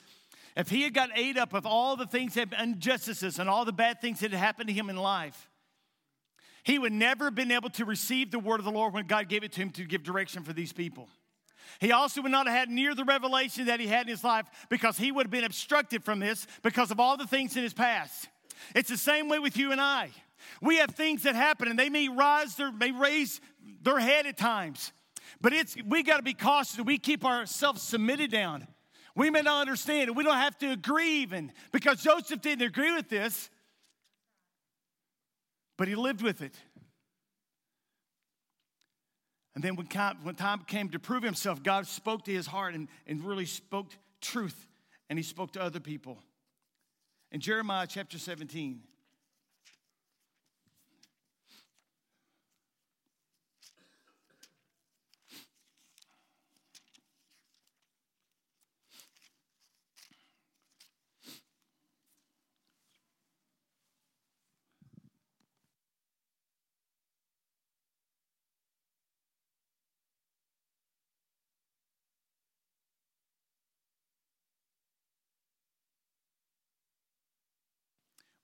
If 0.55 0.69
he 0.69 0.83
had 0.83 0.93
got 0.93 1.09
ate 1.15 1.39
up 1.39 1.51
with 1.51 1.65
all 1.65 1.95
the 1.95 2.05
things 2.05 2.35
that 2.35 2.53
injustices 2.53 3.39
and 3.39 3.49
all 3.49 3.65
the 3.65 3.73
bad 3.73 3.99
things 3.99 4.19
that 4.19 4.29
had 4.29 4.39
happened 4.39 4.67
to 4.67 4.73
him 4.73 4.91
in 4.91 4.97
life, 4.97 5.49
he 6.63 6.79
would 6.79 6.93
never 6.93 7.25
have 7.25 7.35
been 7.35 7.51
able 7.51 7.69
to 7.71 7.85
receive 7.85 8.31
the 8.31 8.39
word 8.39 8.59
of 8.59 8.65
the 8.65 8.71
Lord 8.71 8.93
when 8.93 9.05
God 9.05 9.27
gave 9.29 9.43
it 9.43 9.51
to 9.53 9.61
him 9.61 9.69
to 9.71 9.83
give 9.83 10.03
direction 10.03 10.43
for 10.43 10.53
these 10.53 10.73
people. 10.73 11.09
He 11.79 11.91
also 11.91 12.21
would 12.21 12.31
not 12.31 12.47
have 12.47 12.55
had 12.55 12.69
near 12.69 12.95
the 12.95 13.03
revelation 13.03 13.65
that 13.65 13.79
he 13.79 13.87
had 13.87 14.03
in 14.03 14.11
his 14.11 14.23
life 14.23 14.45
because 14.69 14.97
he 14.97 15.11
would 15.11 15.25
have 15.25 15.31
been 15.31 15.43
obstructed 15.43 16.03
from 16.03 16.19
this 16.19 16.47
because 16.61 16.91
of 16.91 16.99
all 16.99 17.17
the 17.17 17.27
things 17.27 17.55
in 17.57 17.63
his 17.63 17.73
past. 17.73 18.29
It's 18.75 18.89
the 18.89 18.97
same 18.97 19.27
way 19.27 19.39
with 19.39 19.57
you 19.57 19.71
and 19.71 19.81
I. 19.81 20.09
We 20.61 20.77
have 20.77 20.91
things 20.91 21.23
that 21.23 21.35
happen 21.35 21.67
and 21.67 21.77
they 21.77 21.89
may 21.89 22.09
rise 22.09 22.55
their, 22.55 22.71
may 22.71 22.91
raise 22.91 23.41
their 23.81 23.99
head 23.99 24.25
at 24.25 24.37
times. 24.37 24.91
But 25.41 25.53
it's 25.53 25.75
we 25.85 26.03
got 26.03 26.17
to 26.17 26.23
be 26.23 26.33
cautious 26.33 26.79
we 26.79 26.97
keep 26.97 27.25
ourselves 27.25 27.81
submitted 27.81 28.31
down. 28.31 28.67
We 29.15 29.29
may 29.29 29.41
not 29.41 29.61
understand 29.61 30.09
it. 30.09 30.15
We 30.15 30.23
don't 30.23 30.37
have 30.37 30.57
to 30.59 30.71
agree 30.71 31.21
even 31.21 31.51
because 31.71 32.01
Joseph 32.01 32.41
didn't 32.41 32.65
agree 32.65 32.93
with 32.93 33.09
this, 33.09 33.49
but 35.77 35.87
he 35.87 35.95
lived 35.95 36.21
with 36.21 36.41
it. 36.41 36.55
And 39.55 39.63
then 39.63 39.75
when 39.75 40.35
time 40.35 40.63
came 40.65 40.89
to 40.89 40.99
prove 40.99 41.23
himself, 41.23 41.61
God 41.61 41.85
spoke 41.85 42.25
to 42.25 42.31
his 42.31 42.47
heart 42.47 42.73
and, 42.73 42.87
and 43.05 43.23
really 43.23 43.45
spoke 43.45 43.91
truth, 44.19 44.67
and 45.09 45.19
he 45.19 45.23
spoke 45.23 45.53
to 45.53 45.61
other 45.61 45.79
people. 45.79 46.17
In 47.31 47.39
Jeremiah 47.39 47.87
chapter 47.87 48.17
17, 48.17 48.81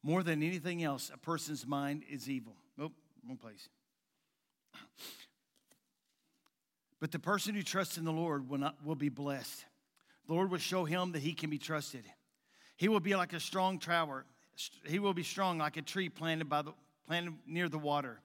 More 0.09 0.23
than 0.23 0.41
anything 0.41 0.83
else, 0.83 1.11
a 1.13 1.19
person's 1.19 1.67
mind 1.67 2.01
is 2.09 2.27
evil. 2.27 2.55
Nope, 2.79 2.93
wrong 3.27 3.37
place. 3.37 3.69
But 6.99 7.11
the 7.11 7.19
person 7.19 7.53
who 7.53 7.61
trusts 7.61 7.99
in 7.99 8.05
the 8.05 8.11
Lord 8.11 8.49
will, 8.49 8.57
not, 8.57 8.83
will 8.83 8.95
be 8.95 9.09
blessed. 9.09 9.65
The 10.25 10.33
Lord 10.33 10.49
will 10.49 10.57
show 10.57 10.83
him 10.83 11.11
that 11.11 11.21
he 11.21 11.33
can 11.33 11.51
be 11.51 11.59
trusted. 11.59 12.05
He 12.75 12.87
will 12.87 12.99
be 12.99 13.15
like 13.15 13.33
a 13.33 13.39
strong 13.39 13.77
tower. 13.77 14.25
He 14.83 14.97
will 14.97 15.13
be 15.13 15.21
strong 15.21 15.59
like 15.59 15.77
a 15.77 15.83
tree 15.83 16.09
planted, 16.09 16.49
by 16.49 16.63
the, 16.63 16.73
planted 17.05 17.35
near 17.45 17.69
the 17.69 17.77
water 17.77 18.19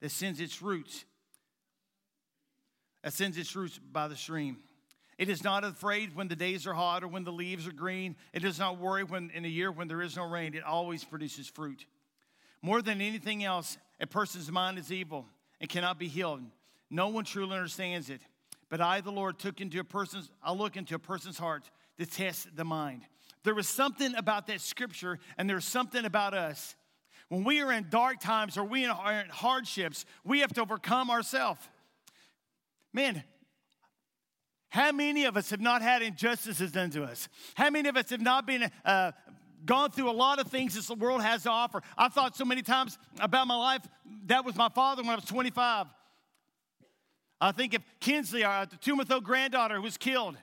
that 0.00 0.10
sends 0.10 0.40
its 0.40 0.60
roots, 0.60 1.04
that 3.04 3.12
sends 3.12 3.38
its 3.38 3.54
roots 3.54 3.78
by 3.78 4.08
the 4.08 4.16
stream. 4.16 4.56
It 5.18 5.28
is 5.28 5.42
not 5.42 5.64
afraid 5.64 6.14
when 6.14 6.28
the 6.28 6.36
days 6.36 6.66
are 6.66 6.74
hot 6.74 7.02
or 7.02 7.08
when 7.08 7.24
the 7.24 7.32
leaves 7.32 7.66
are 7.66 7.72
green. 7.72 8.14
It 8.32 8.40
does 8.40 8.58
not 8.58 8.78
worry 8.78 9.02
when 9.02 9.30
in 9.34 9.44
a 9.44 9.48
year 9.48 9.72
when 9.72 9.88
there 9.88 10.00
is 10.00 10.16
no 10.16 10.28
rain. 10.28 10.54
It 10.54 10.62
always 10.62 11.04
produces 11.04 11.48
fruit. 11.48 11.84
More 12.62 12.80
than 12.80 13.00
anything 13.00 13.42
else, 13.42 13.76
a 14.00 14.06
person's 14.06 14.50
mind 14.50 14.78
is 14.78 14.92
evil 14.92 15.26
and 15.60 15.68
cannot 15.68 15.98
be 15.98 16.06
healed. 16.06 16.42
No 16.88 17.08
one 17.08 17.24
truly 17.24 17.56
understands 17.56 18.10
it. 18.10 18.20
But 18.68 18.80
I, 18.80 19.00
the 19.00 19.10
Lord, 19.10 19.38
took 19.38 19.60
into 19.60 19.80
a 19.80 19.84
person's, 19.84 20.30
I 20.42 20.52
look 20.52 20.76
into 20.76 20.94
a 20.94 20.98
person's 20.98 21.38
heart 21.38 21.68
to 21.98 22.06
test 22.06 22.54
the 22.54 22.64
mind. 22.64 23.02
There 23.42 23.54
was 23.54 23.68
something 23.68 24.14
about 24.14 24.46
that 24.48 24.60
scripture, 24.60 25.18
and 25.36 25.48
there's 25.48 25.64
something 25.64 26.04
about 26.04 26.34
us. 26.34 26.76
When 27.28 27.44
we 27.44 27.60
are 27.60 27.72
in 27.72 27.86
dark 27.90 28.20
times 28.20 28.56
or 28.56 28.64
we 28.64 28.86
are 28.86 29.20
in 29.20 29.28
hardships, 29.28 30.04
we 30.24 30.40
have 30.40 30.52
to 30.54 30.62
overcome 30.62 31.10
ourselves. 31.10 31.60
Man, 32.92 33.22
how 34.68 34.92
many 34.92 35.24
of 35.24 35.36
us 35.36 35.50
have 35.50 35.60
not 35.60 35.80
had 35.80 36.02
injustices 36.02 36.72
done 36.72 36.90
to 36.90 37.02
us? 37.02 37.28
How 37.54 37.70
many 37.70 37.88
of 37.88 37.96
us 37.96 38.10
have 38.10 38.20
not 38.20 38.46
been 38.46 38.70
uh, 38.84 39.12
gone 39.64 39.90
through 39.90 40.10
a 40.10 40.12
lot 40.12 40.38
of 40.38 40.48
things 40.48 40.74
this 40.74 40.90
world 40.90 41.22
has 41.22 41.44
to 41.44 41.50
offer? 41.50 41.82
I've 41.96 42.12
thought 42.12 42.36
so 42.36 42.44
many 42.44 42.62
times 42.62 42.98
about 43.18 43.46
my 43.46 43.56
life. 43.56 43.82
That 44.26 44.44
was 44.44 44.56
my 44.56 44.68
father 44.68 45.02
when 45.02 45.10
I 45.10 45.14
was 45.14 45.24
25. 45.24 45.86
I 47.40 47.52
think 47.52 47.74
of 47.74 47.82
Kinsley, 48.00 48.44
our 48.44 48.66
Tumatho 48.66 49.22
granddaughter 49.22 49.76
who 49.76 49.82
was 49.82 49.96
killed. 49.96 50.36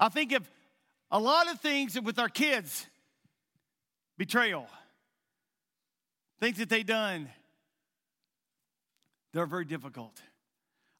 I 0.00 0.08
think 0.08 0.32
of 0.32 0.50
a 1.10 1.18
lot 1.18 1.48
of 1.48 1.60
things 1.60 2.00
with 2.00 2.18
our 2.18 2.28
kids 2.28 2.86
betrayal. 4.16 4.66
things 6.40 6.58
that 6.58 6.68
they 6.68 6.82
done, 6.82 7.28
they're 9.32 9.46
very 9.46 9.64
difficult. 9.64 10.20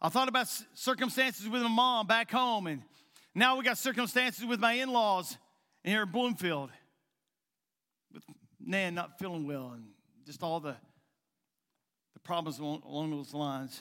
I 0.04 0.08
thought 0.08 0.28
about 0.28 0.48
circumstances 0.74 1.48
with 1.48 1.62
my 1.62 1.68
mom 1.68 2.08
back 2.08 2.28
home, 2.28 2.66
and 2.66 2.82
now 3.36 3.56
we 3.56 3.64
got 3.64 3.78
circumstances 3.78 4.44
with 4.44 4.58
my 4.58 4.72
in 4.72 4.92
laws 4.92 5.38
here 5.84 6.02
in 6.02 6.10
Bloomfield. 6.10 6.70
With 8.12 8.24
Nan 8.58 8.96
not 8.96 9.20
feeling 9.20 9.46
well, 9.46 9.70
and 9.74 9.84
just 10.26 10.42
all 10.42 10.58
the, 10.58 10.74
the 12.14 12.20
problems 12.24 12.58
along, 12.58 13.10
those 13.12 13.32
lines. 13.32 13.80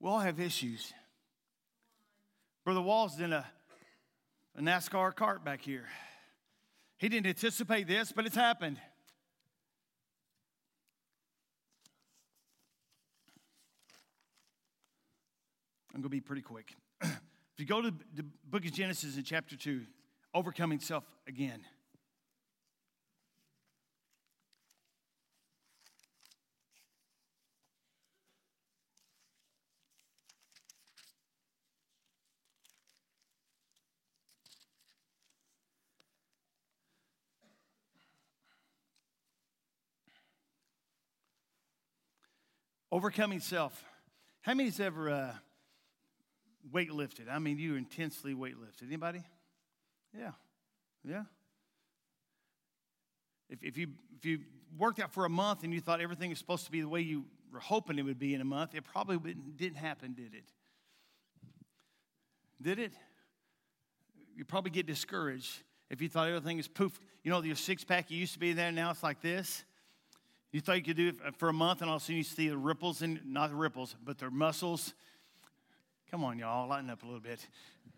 We 0.00 0.10
all 0.10 0.18
have 0.18 0.40
issues. 0.40 0.92
Brother 2.64 2.80
Wall's 2.80 3.20
in 3.20 3.32
a, 3.32 3.46
a 4.56 4.60
NASCAR 4.60 5.14
cart 5.14 5.44
back 5.44 5.62
here. 5.62 5.86
He 6.96 7.08
didn't 7.08 7.28
anticipate 7.28 7.86
this, 7.86 8.10
but 8.10 8.26
it's 8.26 8.34
happened. 8.34 8.80
I'm 15.98 16.02
going 16.02 16.10
to 16.10 16.16
be 16.16 16.20
pretty 16.20 16.42
quick. 16.42 16.76
if 17.02 17.10
you 17.56 17.66
go 17.66 17.82
to 17.82 17.92
the 18.14 18.22
book 18.48 18.64
of 18.64 18.72
Genesis 18.72 19.16
in 19.16 19.24
chapter 19.24 19.56
2, 19.56 19.82
overcoming 20.32 20.78
self 20.78 21.02
again. 21.26 21.58
Overcoming 42.92 43.40
self. 43.40 43.84
How 44.42 44.54
many's 44.54 44.78
ever 44.78 45.10
uh, 45.10 45.32
weightlifted? 46.72 47.30
I 47.30 47.38
mean, 47.38 47.58
you 47.58 47.76
intensely 47.76 48.34
weight 48.34 48.58
lifted. 48.58 48.88
Anybody? 48.88 49.22
Yeah. 50.16 50.32
Yeah. 51.04 51.24
If, 53.48 53.62
if, 53.62 53.78
you, 53.78 53.88
if 54.16 54.24
you 54.24 54.40
worked 54.78 55.00
out 55.00 55.12
for 55.12 55.24
a 55.24 55.30
month 55.30 55.64
and 55.64 55.72
you 55.72 55.80
thought 55.80 56.00
everything 56.00 56.30
was 56.30 56.38
supposed 56.38 56.66
to 56.66 56.70
be 56.70 56.80
the 56.80 56.88
way 56.88 57.00
you 57.00 57.24
were 57.52 57.60
hoping 57.60 57.98
it 57.98 58.02
would 58.02 58.18
be 58.18 58.34
in 58.34 58.40
a 58.40 58.44
month, 58.44 58.74
it 58.74 58.84
probably 58.84 59.34
didn't 59.56 59.78
happen, 59.78 60.12
did 60.12 60.34
it? 60.34 60.44
Did 62.60 62.78
it? 62.78 62.92
You 64.36 64.44
probably 64.44 64.70
get 64.70 64.86
discouraged 64.86 65.62
if 65.90 66.02
you 66.02 66.08
thought 66.08 66.28
everything 66.28 66.58
is 66.58 66.68
poof. 66.68 67.00
You 67.22 67.30
know, 67.30 67.42
your 67.42 67.56
six 67.56 67.84
pack 67.84 68.10
you 68.10 68.18
used 68.18 68.34
to 68.34 68.38
be 68.38 68.52
there, 68.52 68.70
now 68.70 68.90
it's 68.90 69.02
like 69.02 69.20
this. 69.20 69.64
You 70.52 70.60
thought 70.60 70.76
you 70.76 70.82
could 70.82 70.96
do 70.96 71.08
it 71.08 71.36
for 71.36 71.48
a 71.48 71.52
month, 71.52 71.82
and 71.82 71.90
all 71.90 71.96
of 71.96 72.02
a 72.02 72.04
sudden 72.04 72.16
you 72.16 72.22
see 72.24 72.48
the 72.48 72.56
ripples, 72.56 73.02
and 73.02 73.20
not 73.26 73.50
the 73.50 73.56
ripples, 73.56 73.94
but 74.02 74.18
their 74.18 74.30
muscles. 74.30 74.94
Come 76.10 76.24
on, 76.24 76.38
y'all, 76.38 76.66
lighten 76.66 76.88
up 76.88 77.02
a 77.02 77.06
little 77.06 77.20
bit. 77.20 77.46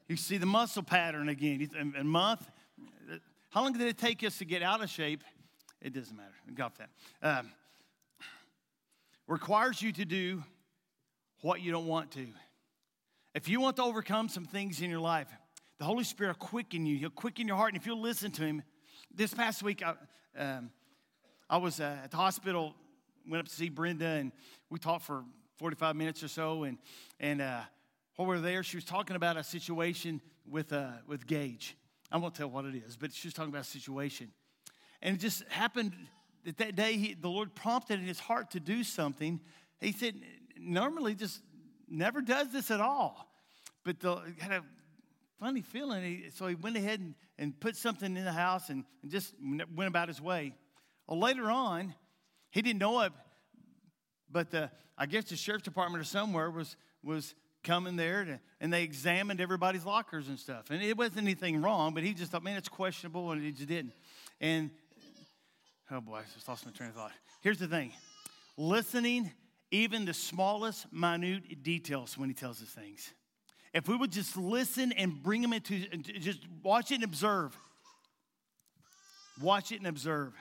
You 0.09 0.17
see 0.17 0.37
the 0.37 0.47
muscle 0.47 0.83
pattern 0.83 1.29
again. 1.29 1.71
A 1.97 2.02
month. 2.02 2.45
How 3.50 3.62
long 3.62 3.73
did 3.73 3.83
it 3.83 3.99
take 3.99 4.25
us 4.25 4.38
to 4.38 4.45
get 4.45 4.64
out 4.64 4.83
of 4.83 4.90
shape? 4.90 5.23
It 5.81 5.95
doesn't 5.95 6.17
matter. 6.17 6.35
Got 6.52 6.79
that. 6.79 6.90
Um, 7.23 7.50
requires 9.29 9.81
you 9.81 9.93
to 9.93 10.05
do 10.05 10.43
what 11.43 11.61
you 11.61 11.71
don't 11.71 11.87
want 11.87 12.11
to. 12.12 12.26
If 13.33 13.49
you 13.49 13.61
want 13.61 13.76
to 13.76 13.85
overcome 13.85 14.29
some 14.29 14.45
things 14.45 14.83
in 14.83 14.90
your 14.90 14.99
life, 14.99 15.29
the 15.79 15.85
Holy 15.85 16.02
Spirit 16.02 16.31
will 16.40 16.49
quicken 16.49 16.87
you. 16.87 16.97
He'll 16.99 17.11
quicken 17.11 17.47
your 17.47 17.57
heart. 17.57 17.73
And 17.73 17.81
if 17.81 17.87
you'll 17.87 18.00
listen 18.00 18.33
to 18.33 18.43
Him, 18.43 18.64
this 19.14 19.33
past 19.33 19.62
week, 19.62 19.85
I, 19.85 19.95
um, 20.37 20.71
I 21.49 21.59
was 21.59 21.79
uh, 21.79 21.97
at 22.02 22.11
the 22.11 22.17
hospital, 22.17 22.75
went 23.29 23.40
up 23.40 23.49
to 23.49 23.55
see 23.55 23.69
Brenda, 23.69 24.07
and 24.07 24.33
we 24.69 24.81
talked 24.81 25.05
for 25.05 25.23
45 25.59 25.95
minutes 25.95 26.25
or 26.25 26.29
so. 26.29 26.64
And, 26.64 26.77
and 27.20 27.40
uh, 27.40 27.61
while 28.24 28.37
we 28.37 28.42
there, 28.42 28.62
she 28.62 28.76
was 28.76 28.85
talking 28.85 29.16
about 29.16 29.38
a 29.38 29.42
situation 29.42 30.20
with, 30.46 30.74
uh, 30.74 30.90
with 31.06 31.26
Gage. 31.26 31.74
I 32.12 32.18
won't 32.18 32.35
tell 32.35 32.48
what 32.48 32.66
it 32.66 32.74
is, 32.74 32.94
but 32.96 33.14
she 33.14 33.28
was 33.28 33.33
talking 33.33 33.48
about 33.48 33.62
a 33.62 33.68
situation. 33.68 34.30
And 35.00 35.16
it 35.16 35.20
just 35.20 35.42
happened 35.48 35.94
that 36.44 36.59
that 36.59 36.76
day, 36.76 36.98
he, 36.98 37.14
the 37.14 37.30
Lord 37.30 37.54
prompted 37.54 37.98
in 37.98 38.04
his 38.04 38.20
heart 38.20 38.50
to 38.50 38.61
do 38.61 38.85
something. 38.85 39.40
He 39.80 39.92
said, 39.92 40.16
normally 40.59 41.14
just 41.14 41.40
never 41.88 42.20
does 42.20 42.52
this 42.52 42.70
at 42.70 42.78
all. 42.80 43.33
But 43.85 44.00
the, 44.00 44.20
had 44.38 44.52
a 44.52 44.64
funny 45.38 45.62
feeling. 45.62 46.24
so 46.35 46.46
he 46.46 46.56
went 46.56 46.76
ahead 46.76 47.00
and, 47.00 47.14
and 47.38 47.59
put 47.59 47.74
something 47.74 48.18
in 48.18 48.24
the 48.24 48.33
house 48.33 48.68
and, 48.68 48.85
and 49.00 49.11
just 49.11 49.33
went 49.40 49.88
about 49.88 50.09
his 50.09 50.20
way. 50.20 50.54
Well, 51.06 51.18
later 51.18 51.50
on, 51.50 51.94
he 52.50 52.61
didn't 52.61 52.80
know 52.80 53.00
it, 53.00 53.12
but 54.30 54.50
the, 54.50 54.70
I 54.98 55.06
guess 55.06 55.24
the 55.24 55.37
sheriff's 55.37 55.64
department 55.64 56.02
or 56.02 56.04
somewhere 56.04 56.50
was, 56.50 56.76
was 57.02 57.35
coming 57.62 57.96
there 57.96 58.25
to, 58.25 58.40
and 58.61 58.73
they 58.73 58.83
examined 58.83 59.40
everybody's 59.40 59.85
lockers 59.85 60.29
and 60.29 60.38
stuff. 60.38 60.70
And 60.70 60.83
it 60.83 60.96
wasn't 60.96 61.18
anything 61.18 61.61
wrong, 61.61 61.94
but 61.94 62.03
he 62.03 62.14
just 62.14 62.33
thought, 62.33 62.42
man, 62.42 62.57
it's 62.57 62.68
questionable, 62.68 63.31
and 63.33 63.42
he 63.42 63.53
just 63.53 63.68
didn't. 63.68 63.92
And, 64.40 64.70
oh 65.90 66.01
boy, 66.01 66.16
I 66.16 66.23
just 66.35 66.49
lost 66.49 66.64
my 66.64 66.73
train 66.73 66.90
of 66.90 66.96
thought. 66.96 67.12
Here's 67.42 67.59
the 67.59 67.66
thing 67.66 67.92
listening, 68.57 69.31
even 69.70 70.05
the 70.05 70.14
smallest, 70.14 70.92
minute 70.92 71.62
details 71.62 72.16
when 72.18 72.29
he 72.29 72.35
tells 72.35 72.62
us 72.62 72.68
things. 72.68 73.12
If 73.73 73.88
we 73.88 73.96
would 73.96 74.11
just 74.11 74.37
listen 74.37 74.92
and 74.92 75.23
bring 75.23 75.42
them 75.42 75.53
into, 75.53 75.87
just 75.96 76.40
watch 76.62 76.90
it 76.90 76.96
and 76.96 77.05
observe. 77.05 77.57
Watch 79.40 79.73
it 79.73 79.77
and 79.77 79.87
observe. 79.87 80.35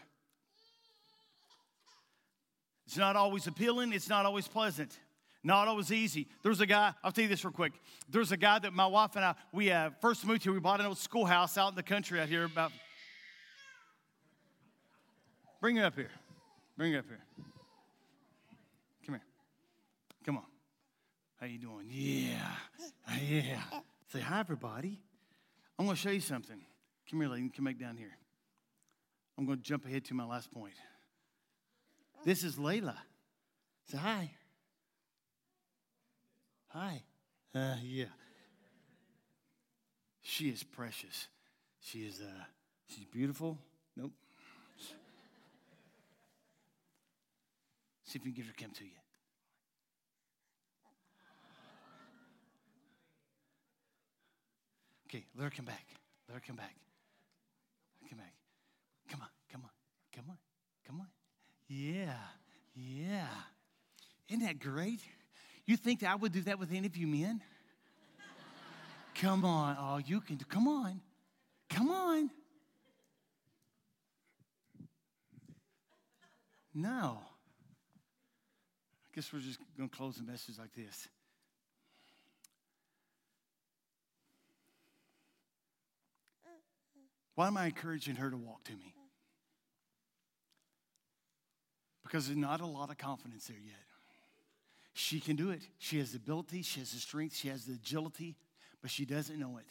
It's 2.88 2.98
not 2.98 3.16
always 3.16 3.46
appealing, 3.46 3.94
it's 3.94 4.10
not 4.10 4.26
always 4.26 4.48
pleasant, 4.48 4.98
not 5.44 5.68
always 5.68 5.92
easy. 5.92 6.28
There's 6.44 6.60
a 6.60 6.66
guy, 6.66 6.94
I'll 7.04 7.12
tell 7.12 7.24
you 7.24 7.30
this 7.30 7.44
real 7.46 7.54
quick. 7.54 7.74
There's 8.10 8.32
a 8.32 8.38
guy 8.38 8.60
that 8.60 8.74
my 8.74 8.88
wife 8.88 9.16
and 9.16 9.24
I, 9.24 9.36
we 9.52 9.72
uh, 9.72 9.92
first 10.02 10.26
moved 10.26 10.44
here, 10.44 10.52
we 10.52 10.60
bought 10.60 10.80
an 10.80 10.86
old 10.86 10.98
schoolhouse 10.98 11.58
out 11.58 11.70
in 11.70 11.76
the 11.76 11.84
country 11.84 12.20
out 12.20 12.28
here 12.28 12.46
about. 12.46 12.72
Bring 15.62 15.78
it 15.78 15.84
up 15.84 15.96
here. 15.96 16.12
Bring 16.78 16.94
it 16.94 16.98
up 16.98 17.06
here. 17.08 17.20
Come 19.06 19.16
here. 19.16 19.24
Come 20.26 20.38
on. 20.38 20.44
How 21.40 21.48
you 21.48 21.58
doing? 21.58 21.86
Yeah. 21.90 22.52
Yeah. 23.22 23.62
Say 24.12 24.20
hi, 24.20 24.40
everybody. 24.40 25.02
I'm 25.78 25.86
going 25.86 25.96
to 25.96 26.02
show 26.02 26.10
you 26.10 26.20
something. 26.20 26.60
Come 27.10 27.22
here, 27.22 27.30
lady. 27.30 27.50
Come 27.50 27.66
back 27.66 27.80
down 27.80 27.98
here. 27.98 28.18
I'm 29.38 29.46
going 29.46 29.58
to 29.58 29.64
jump 29.64 29.86
ahead 29.86 30.04
to 30.06 30.14
my 30.14 30.26
last 30.26 30.52
point. 30.52 30.74
This 32.26 32.44
is 32.44 32.58
Layla. 32.58 32.96
Say 33.90 33.98
hi. 33.98 34.32
Hi. 36.70 37.02
Uh, 37.54 37.76
yeah. 37.84 38.06
She 40.22 40.50
is 40.50 40.64
precious. 40.64 41.28
She 41.82 42.00
is 42.00 42.22
uh 42.22 42.44
she's 42.88 43.06
beautiful. 43.06 43.58
Nope. 43.98 44.12
See 48.04 48.18
if 48.20 48.26
we 48.26 48.32
can 48.32 48.44
get 48.44 48.46
her 48.46 48.54
come 48.60 48.72
to 48.72 48.84
you. 48.84 48.92
Okay, 55.08 55.26
let 55.36 55.46
her 55.46 55.50
come 55.50 55.66
back. 55.66 55.86
Let 56.28 56.36
her 56.36 56.44
come 56.46 56.56
back. 56.56 56.76
Come 58.08 58.20
back. 58.20 58.34
Come 59.10 59.22
on, 59.22 59.28
come 59.52 59.62
on, 59.64 59.70
come 60.16 60.26
on, 60.30 60.38
come 60.86 61.00
on. 61.02 61.08
Yeah, 61.68 62.14
yeah. 62.76 63.28
Isn't 64.28 64.44
that 64.46 64.60
great? 64.60 65.00
You 65.70 65.78
think 65.78 66.00
that 66.00 66.10
I 66.10 66.16
would 66.16 66.32
do 66.32 66.42
that 66.42 66.58
with 66.58 66.72
any 66.74 66.88
of 66.88 66.98
you 66.98 67.06
men? 67.06 67.44
come 69.14 69.46
on. 69.46 69.78
Oh, 69.80 69.98
you 70.04 70.20
can 70.20 70.38
do. 70.38 70.46
Come 70.46 70.68
on. 70.68 71.00
Come 71.70 71.92
on. 71.92 72.32
No. 76.74 77.20
I 79.06 79.10
guess 79.14 79.32
we're 79.32 79.42
just 79.42 79.60
going 79.78 79.90
to 79.90 79.96
close 79.96 80.16
the 80.16 80.24
message 80.24 80.58
like 80.58 80.74
this. 80.74 81.08
Why 87.36 87.46
am 87.46 87.58
I 87.58 87.68
encouraging 87.68 88.16
her 88.16 88.32
to 88.32 88.38
walk 88.38 88.64
to 88.64 88.72
me? 88.72 88.96
because 92.02 92.26
there's 92.26 92.40
not 92.40 92.60
a 92.60 92.66
lot 92.66 92.90
of 92.90 92.98
confidence 92.98 93.46
there 93.46 93.58
yet. 93.64 93.89
She 94.94 95.20
can 95.20 95.36
do 95.36 95.52
it. 95.52 95.62
She 95.78 96.00
has 96.00 96.12
the 96.12 96.18
ability, 96.18 96.62
she 96.62 96.80
has 96.80 96.92
the 96.92 97.00
strength, 97.00 97.36
she 97.36 97.48
has 97.50 97.66
the 97.66 97.74
agility, 97.74 98.36
but 98.82 98.92
she 98.92 99.06
doesn't 99.06 99.40
know 99.40 99.58
it. 99.58 99.66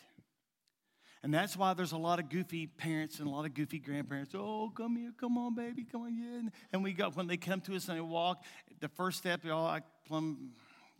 And 1.23 1.35
that's 1.35 1.57
why 1.57 1.75
there's 1.75 1.93
a 1.93 1.99
lot 1.99 2.21
of 2.21 2.29
goofy 2.29 2.67
parents 2.67 3.19
and 3.19 3.27
a 3.27 3.31
lot 3.31 3.45
of 3.45 3.53
goofy 3.53 3.81
grandparents. 3.81 4.35
Oh, 4.37 4.71
come 4.75 4.97
here, 4.97 5.13
come 5.19 5.37
on, 5.37 5.55
baby, 5.55 5.85
come 5.85 6.03
on, 6.03 6.17
yeah. 6.17 6.49
And 6.73 6.85
we 6.85 6.93
got 6.93 7.17
when 7.17 7.27
they 7.27 7.37
come 7.37 7.61
to 7.63 7.75
us 7.75 7.89
and 7.89 7.99
they 7.99 8.01
walk, 8.03 8.45
the 8.81 8.89
first 8.89 9.19
step, 9.19 9.43
we 9.43 9.51
all 9.51 9.65
like 9.65 9.83
plumb 10.07 10.53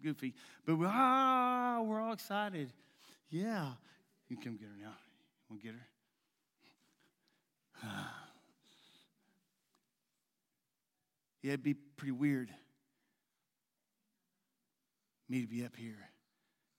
goofy. 0.03 0.35
But 0.67 0.77
we 0.77 0.87
ah, 0.89 1.81
we're 1.85 2.01
all 2.01 2.13
excited. 2.13 2.73
Yeah. 3.31 3.69
You 4.29 4.37
can 4.37 4.45
come 4.45 4.57
get 4.57 4.69
her 4.69 4.77
now. 4.81 4.95
We'll 5.49 5.61
get 5.61 5.73
her. 5.73 5.87
Yeah, 11.41 11.51
it'd 11.53 11.63
be 11.63 11.75
pretty 11.75 12.11
weird 12.11 12.51
me 15.29 15.43
to 15.43 15.47
be 15.47 15.65
up 15.65 15.77
here 15.77 16.11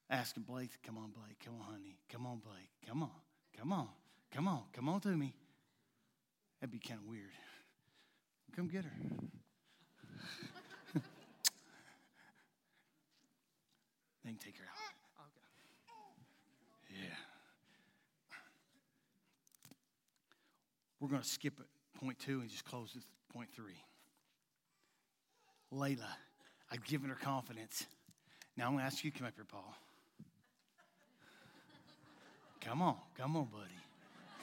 asking 0.10 0.44
Blake, 0.44 0.72
come 0.84 0.98
on, 0.98 1.12
Blake, 1.12 1.38
come 1.44 1.56
on, 1.60 1.74
honey, 1.74 1.98
come 2.12 2.26
on, 2.26 2.40
Blake, 2.40 2.72
come 2.88 3.04
on, 3.04 3.12
come 3.58 3.72
on, 3.72 3.88
come 4.34 4.48
on, 4.48 4.64
come 4.74 4.90
on 4.90 5.00
to 5.02 5.10
me. 5.10 5.34
That'd 6.60 6.72
be 6.72 6.80
kind 6.80 7.00
of 7.00 7.08
weird. 7.08 7.32
Come 8.56 8.68
get 8.68 8.84
her. 8.84 8.92
they 14.26 14.32
take 14.32 14.58
her 14.58 14.66
out. 14.66 15.30
Yeah. 16.90 17.16
We're 21.00 21.08
going 21.08 21.22
to 21.22 21.28
skip 21.28 21.62
point 22.04 22.20
two 22.20 22.42
and 22.42 22.50
just 22.50 22.66
close 22.66 22.94
with 22.94 23.06
point 23.32 23.50
three. 23.56 23.78
Layla, 25.74 26.00
I've 26.72 26.84
given 26.84 27.10
her 27.10 27.16
confidence. 27.16 27.86
Now 28.60 28.66
I'm 28.66 28.72
going 28.74 28.82
to 28.82 28.88
ask 28.88 29.06
you 29.06 29.12
to 29.12 29.18
come 29.18 29.26
up 29.26 29.34
here, 29.38 29.46
Paul. 29.50 29.74
Come 32.60 32.82
on, 32.82 32.98
come 33.18 33.38
on, 33.38 33.46
buddy. 33.46 33.72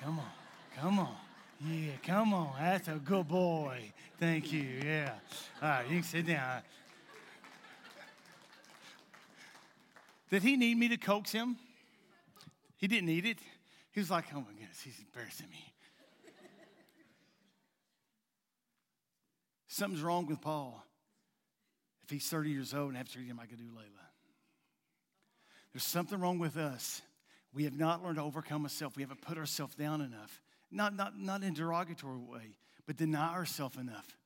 Come 0.02 0.18
on, 0.18 0.30
come 0.74 0.98
on. 1.00 1.16
Yeah, 1.60 1.92
come 2.02 2.32
on. 2.32 2.54
That's 2.58 2.88
a 2.88 2.92
good 2.92 3.28
boy. 3.28 3.92
Thank 4.18 4.54
you. 4.54 4.80
Yeah. 4.82 5.12
All 5.60 5.68
right, 5.68 5.84
you 5.86 5.96
can 5.96 6.02
sit 6.02 6.26
down. 6.26 6.62
Did 10.30 10.42
he 10.42 10.56
need 10.56 10.78
me 10.78 10.88
to 10.88 10.96
coax 10.96 11.32
him? 11.32 11.56
He 12.78 12.88
didn't 12.88 13.08
need 13.08 13.26
it. 13.26 13.36
He 13.92 14.00
was 14.00 14.10
like, 14.10 14.24
oh 14.32 14.38
my 14.40 14.52
goodness, 14.58 14.80
he's 14.82 14.98
embarrassing 14.98 15.50
me. 15.50 15.74
Something's 19.68 20.02
wrong 20.02 20.24
with 20.24 20.40
Paul. 20.40 20.82
If 22.04 22.10
he's 22.10 22.26
30 22.26 22.48
years 22.48 22.72
old 22.72 22.88
and 22.88 22.96
have 22.96 23.12
treated 23.12 23.30
him 23.30 23.36
like 23.36 23.50
I 23.52 23.56
do 23.56 23.64
Layla. 23.64 24.05
There's 25.76 25.84
something 25.84 26.18
wrong 26.18 26.38
with 26.38 26.56
us. 26.56 27.02
We 27.52 27.64
have 27.64 27.78
not 27.78 28.02
learned 28.02 28.16
to 28.16 28.22
overcome 28.22 28.62
ourselves. 28.62 28.96
We 28.96 29.02
haven't 29.02 29.20
put 29.20 29.36
ourselves 29.36 29.74
down 29.74 30.00
enough. 30.00 30.40
Not, 30.70 30.96
not, 30.96 31.18
not 31.18 31.42
in 31.42 31.52
a 31.52 31.54
derogatory 31.54 32.16
way, 32.16 32.56
but 32.86 32.96
deny 32.96 33.34
ourselves 33.34 33.76
enough 33.76 34.16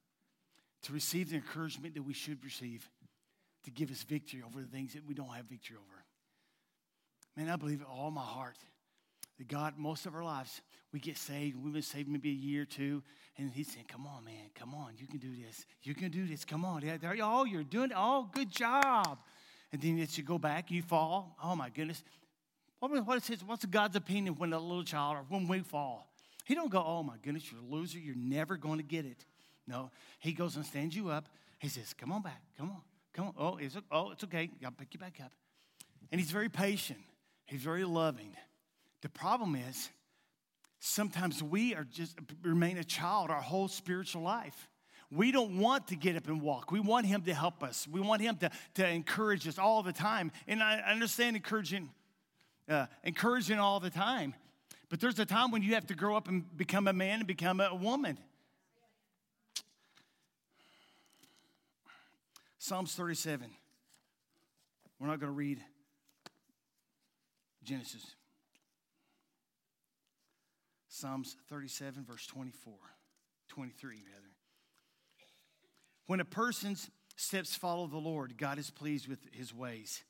to 0.82 0.92
receive 0.92 1.30
the 1.30 1.34
encouragement 1.34 1.96
that 1.96 2.04
we 2.04 2.14
should 2.14 2.44
receive 2.44 2.88
to 3.64 3.72
give 3.72 3.90
us 3.90 4.04
victory 4.04 4.44
over 4.46 4.60
the 4.60 4.68
things 4.68 4.92
that 4.92 5.04
we 5.04 5.12
don't 5.12 5.30
have 5.30 5.46
victory 5.46 5.76
over. 5.76 6.04
Man, 7.36 7.52
I 7.52 7.56
believe 7.56 7.80
it 7.80 7.88
all 7.92 8.12
my 8.12 8.20
heart 8.20 8.58
that 9.38 9.48
God, 9.48 9.74
most 9.76 10.06
of 10.06 10.14
our 10.14 10.22
lives, 10.22 10.60
we 10.92 11.00
get 11.00 11.18
saved. 11.18 11.56
We've 11.56 11.72
been 11.72 11.82
saved 11.82 12.08
maybe 12.08 12.30
a 12.30 12.32
year 12.32 12.62
or 12.62 12.66
two, 12.66 13.02
and 13.36 13.50
He's 13.50 13.72
saying, 13.72 13.86
"Come 13.88 14.06
on, 14.06 14.24
man, 14.24 14.50
come 14.54 14.72
on, 14.72 14.92
you 14.98 15.08
can 15.08 15.18
do 15.18 15.34
this. 15.34 15.66
You 15.82 15.96
can 15.96 16.12
do 16.12 16.26
this. 16.26 16.44
Come 16.44 16.64
on, 16.64 16.84
oh, 17.20 17.44
you're 17.44 17.64
doing 17.64 17.90
it. 17.90 17.96
Oh, 17.96 18.28
good 18.32 18.52
job." 18.52 19.18
And 19.72 19.80
then 19.80 19.98
as 20.00 20.16
you 20.18 20.24
go 20.24 20.38
back, 20.38 20.70
you 20.70 20.82
fall. 20.82 21.36
Oh 21.42 21.54
my 21.54 21.68
goodness, 21.68 22.02
what, 22.80 23.06
what 23.06 23.16
is 23.18 23.26
his, 23.26 23.44
what's 23.44 23.64
God's 23.66 23.96
opinion 23.96 24.34
when 24.36 24.52
a 24.52 24.58
little 24.58 24.82
child 24.82 25.16
or 25.16 25.24
when 25.28 25.46
we 25.46 25.60
fall? 25.60 26.10
He 26.44 26.54
don't 26.54 26.70
go, 26.70 26.82
"Oh 26.84 27.02
my 27.02 27.16
goodness, 27.22 27.50
you're 27.50 27.60
a 27.60 27.64
loser. 27.64 27.98
You're 27.98 28.16
never 28.16 28.56
going 28.56 28.78
to 28.78 28.84
get 28.84 29.04
it." 29.04 29.24
No, 29.68 29.90
He 30.18 30.32
goes 30.32 30.56
and 30.56 30.66
stands 30.66 30.96
you 30.96 31.10
up. 31.10 31.28
He 31.58 31.68
says, 31.68 31.94
"Come 31.94 32.10
on 32.10 32.22
back. 32.22 32.42
Come 32.58 32.70
on. 32.70 32.80
Come 33.12 33.28
on. 33.28 33.34
Oh, 33.38 33.56
it's, 33.58 33.76
oh, 33.92 34.10
it's 34.10 34.24
okay. 34.24 34.50
I'll 34.64 34.72
pick 34.72 34.92
you 34.94 34.98
back 34.98 35.20
up." 35.22 35.30
And 36.10 36.20
He's 36.20 36.30
very 36.30 36.48
patient. 36.48 36.98
He's 37.46 37.62
very 37.62 37.84
loving. 37.84 38.34
The 39.02 39.08
problem 39.08 39.54
is, 39.54 39.90
sometimes 40.80 41.42
we 41.42 41.74
are 41.74 41.84
just 41.84 42.18
remain 42.42 42.78
a 42.78 42.84
child 42.84 43.30
our 43.30 43.40
whole 43.40 43.68
spiritual 43.68 44.22
life. 44.22 44.68
We 45.10 45.32
don't 45.32 45.58
want 45.58 45.88
to 45.88 45.96
get 45.96 46.16
up 46.16 46.28
and 46.28 46.40
walk. 46.40 46.70
We 46.70 46.78
want 46.78 47.06
him 47.06 47.22
to 47.22 47.34
help 47.34 47.62
us. 47.62 47.88
We 47.88 48.00
want 48.00 48.22
him 48.22 48.36
to, 48.36 48.50
to 48.74 48.88
encourage 48.88 49.48
us 49.48 49.58
all 49.58 49.82
the 49.82 49.92
time. 49.92 50.30
And 50.46 50.62
I 50.62 50.78
understand 50.80 51.34
encouraging, 51.34 51.90
uh, 52.68 52.86
encouraging 53.02 53.58
all 53.58 53.80
the 53.80 53.90
time. 53.90 54.34
But 54.88 55.00
there's 55.00 55.18
a 55.18 55.26
time 55.26 55.50
when 55.50 55.62
you 55.62 55.74
have 55.74 55.86
to 55.88 55.94
grow 55.94 56.16
up 56.16 56.28
and 56.28 56.44
become 56.56 56.86
a 56.86 56.92
man 56.92 57.18
and 57.20 57.26
become 57.26 57.60
a 57.60 57.74
woman. 57.74 58.18
Psalms 62.58 62.94
37. 62.94 63.50
We're 65.00 65.06
not 65.06 65.18
going 65.18 65.32
to 65.32 65.36
read 65.36 65.60
Genesis. 67.64 68.14
Psalms 70.88 71.36
37, 71.48 72.04
verse 72.04 72.26
24, 72.26 72.74
23, 73.48 74.02
rather. 74.12 74.29
When 76.06 76.20
a 76.20 76.24
person's 76.24 76.90
steps 77.16 77.54
follow 77.54 77.86
the 77.86 77.98
Lord, 77.98 78.36
God 78.36 78.58
is 78.58 78.70
pleased 78.70 79.08
with 79.08 79.20
his 79.32 79.54
ways. 79.54 80.02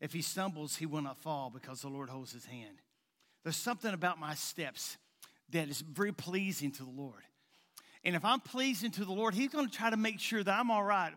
If 0.00 0.12
he 0.12 0.22
stumbles, 0.22 0.76
he 0.76 0.86
will 0.86 1.02
not 1.02 1.18
fall 1.18 1.50
because 1.50 1.82
the 1.82 1.88
Lord 1.88 2.08
holds 2.08 2.32
his 2.32 2.46
hand. 2.46 2.82
There's 3.42 3.56
something 3.56 3.92
about 3.92 4.18
my 4.18 4.34
steps 4.34 4.96
that 5.50 5.68
is 5.68 5.80
very 5.80 6.12
pleasing 6.12 6.70
to 6.72 6.84
the 6.84 6.90
Lord. 6.90 7.22
And 8.04 8.16
if 8.16 8.24
I'm 8.24 8.40
pleasing 8.40 8.90
to 8.92 9.04
the 9.04 9.12
Lord, 9.12 9.34
He's 9.34 9.50
going 9.50 9.68
to 9.68 9.76
try 9.76 9.90
to 9.90 9.96
make 9.96 10.20
sure 10.20 10.42
that 10.42 10.58
I'm 10.58 10.70
all 10.70 10.82
right. 10.82 11.12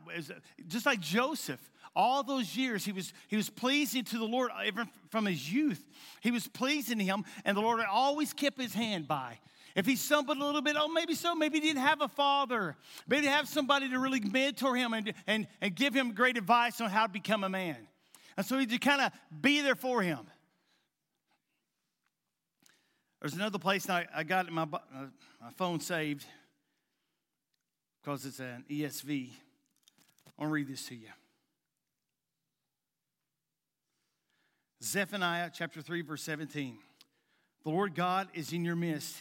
Just 0.67 0.86
like 0.86 0.99
Joseph, 0.99 1.62
all 1.95 2.23
those 2.23 2.57
years 2.57 2.83
he 2.83 2.91
was 2.91 3.13
he 3.27 3.36
was 3.36 3.49
pleasing 3.49 4.03
to 4.05 4.17
the 4.17 4.25
Lord 4.25 4.51
even 4.65 4.89
from 5.09 5.25
his 5.25 5.51
youth. 5.51 5.86
He 6.21 6.31
was 6.31 6.47
pleasing 6.47 6.97
to 6.97 7.03
Him, 7.03 7.23
and 7.45 7.55
the 7.55 7.62
Lord 7.62 7.79
always 7.89 8.33
kept 8.33 8.59
His 8.59 8.73
hand 8.73 9.07
by. 9.07 9.39
If 9.75 9.86
he 9.88 9.95
stumbled 9.95 10.38
a 10.38 10.45
little 10.45 10.62
bit, 10.62 10.75
oh, 10.77 10.88
maybe 10.88 11.15
so. 11.15 11.33
Maybe 11.33 11.59
he 11.59 11.67
didn't 11.67 11.81
have 11.81 12.01
a 12.01 12.07
father. 12.07 12.75
Maybe 13.07 13.23
he 13.23 13.31
have 13.31 13.47
somebody 13.47 13.89
to 13.89 13.97
really 13.97 14.19
mentor 14.19 14.75
him 14.75 14.93
and, 14.93 15.13
and, 15.25 15.47
and 15.62 15.75
give 15.75 15.93
him 15.95 16.13
great 16.13 16.38
advice 16.38 16.79
on 16.79 16.89
how 16.89 17.07
to 17.07 17.12
become 17.12 17.43
a 17.43 17.49
man. 17.49 17.77
And 18.38 18.45
so 18.45 18.57
he 18.57 18.65
just 18.65 18.81
kind 18.81 19.01
of 19.01 19.12
be 19.41 19.62
there 19.62 19.75
for 19.75 20.01
him. 20.01 20.19
There's 23.19 23.33
another 23.33 23.57
place 23.57 23.89
I, 23.89 24.05
I 24.13 24.23
got 24.23 24.51
my, 24.51 24.63
uh, 24.63 25.05
my 25.41 25.51
phone 25.55 25.79
saved 25.79 26.25
because 28.01 28.25
it's 28.25 28.39
an 28.39 28.65
ESV. 28.69 29.29
I 29.29 30.41
want 30.41 30.49
to 30.49 30.53
read 30.53 30.67
this 30.67 30.86
to 30.88 30.95
you. 30.95 31.07
Zephaniah 34.83 35.49
chapter 35.53 35.81
3, 35.81 36.01
verse 36.01 36.21
17. 36.23 36.77
The 37.63 37.69
Lord 37.69 37.95
God 37.95 38.27
is 38.33 38.51
in 38.51 38.65
your 38.65 38.75
midst 38.75 39.15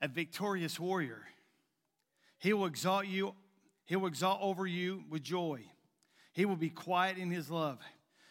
a 0.00 0.08
victorious 0.08 0.78
warrior. 0.78 1.22
He 2.38 2.52
will 2.52 2.66
exalt 2.66 3.06
you, 3.06 3.34
he 3.86 3.96
will 3.96 4.08
exalt 4.08 4.40
over 4.42 4.66
you 4.66 5.04
with 5.10 5.22
joy. 5.22 5.62
He 6.32 6.44
will 6.44 6.56
be 6.56 6.68
quiet 6.68 7.16
in 7.16 7.30
his 7.30 7.50
love. 7.50 7.78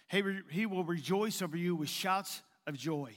He, 0.10 0.22
re, 0.22 0.42
he 0.52 0.66
will 0.68 0.84
rejoice 0.84 1.42
over 1.42 1.58
you 1.58 1.76
with 1.76 1.90
shouts 1.90 2.44
of 2.68 2.78
joy. 2.78 3.14